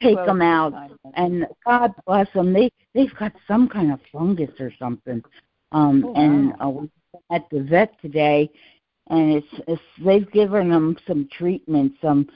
[0.03, 0.75] take well, them out.
[1.15, 2.53] And God bless them.
[2.53, 5.23] They they've got some kind of fungus or something.
[5.73, 6.89] Um, oh, and wow.
[7.15, 8.51] uh, at the vet today,
[9.09, 12.29] and it's, it's they've given them some treatment, some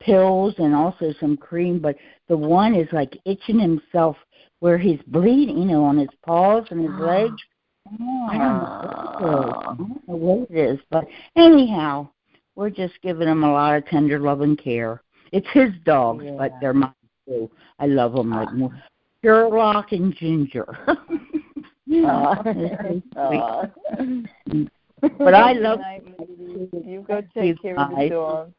[0.00, 1.78] pills, and also some cream.
[1.78, 1.96] But
[2.28, 4.16] the one is like itching himself
[4.60, 7.40] where he's bleeding, you know, on his paws and his legs
[7.88, 8.58] Oh, I don't
[9.22, 9.62] know.
[9.66, 11.06] I don't know what it is, but
[11.36, 12.08] anyhow,
[12.54, 15.02] we're just giving him a lot of tender love and care.
[15.32, 16.34] It's his dogs, yeah.
[16.36, 16.92] but they're mine
[17.30, 17.50] too.
[17.78, 18.72] I love them like more.
[19.22, 20.66] Sherlock and Ginger.
[20.88, 22.34] uh,
[23.16, 23.66] uh,
[25.18, 25.80] but I love
[26.84, 27.04] you.
[27.06, 28.52] Go take care of the dog,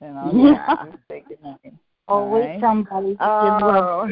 [0.00, 0.84] and I'll yeah.
[1.08, 1.74] say good night.
[2.08, 2.60] Always right?
[2.60, 3.16] somebody.
[3.20, 4.08] Oh.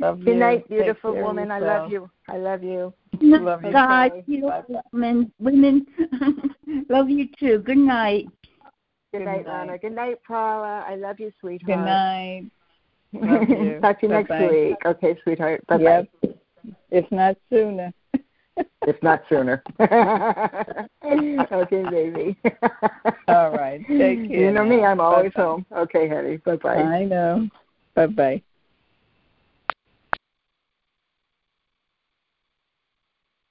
[0.00, 1.50] Love Good night, beautiful woman.
[1.52, 2.10] I love you.
[2.28, 2.92] I love you.
[3.20, 3.72] Love you.
[3.72, 5.32] God, beautiful women.
[5.38, 5.86] Women.
[6.88, 7.58] love you too.
[7.58, 8.26] Good night.
[9.12, 9.78] Good, Good night, Lana.
[9.78, 10.84] Good night, Paula.
[10.86, 11.66] I love you, sweetheart.
[11.66, 12.44] Good night.
[13.82, 14.76] Talk to you next week.
[14.84, 15.66] Okay, sweetheart.
[15.66, 16.06] Bye bye.
[16.22, 16.36] Yep.
[16.90, 17.92] If not sooner.
[18.86, 19.64] if not sooner.
[19.80, 20.86] okay,
[21.90, 22.36] baby.
[23.26, 23.80] All right.
[23.88, 24.38] Take care.
[24.38, 25.42] You know me, I'm always Bye-bye.
[25.42, 25.66] home.
[25.72, 26.36] Okay, honey.
[26.36, 26.76] Bye bye.
[26.76, 27.48] I know.
[27.96, 28.40] Bye bye.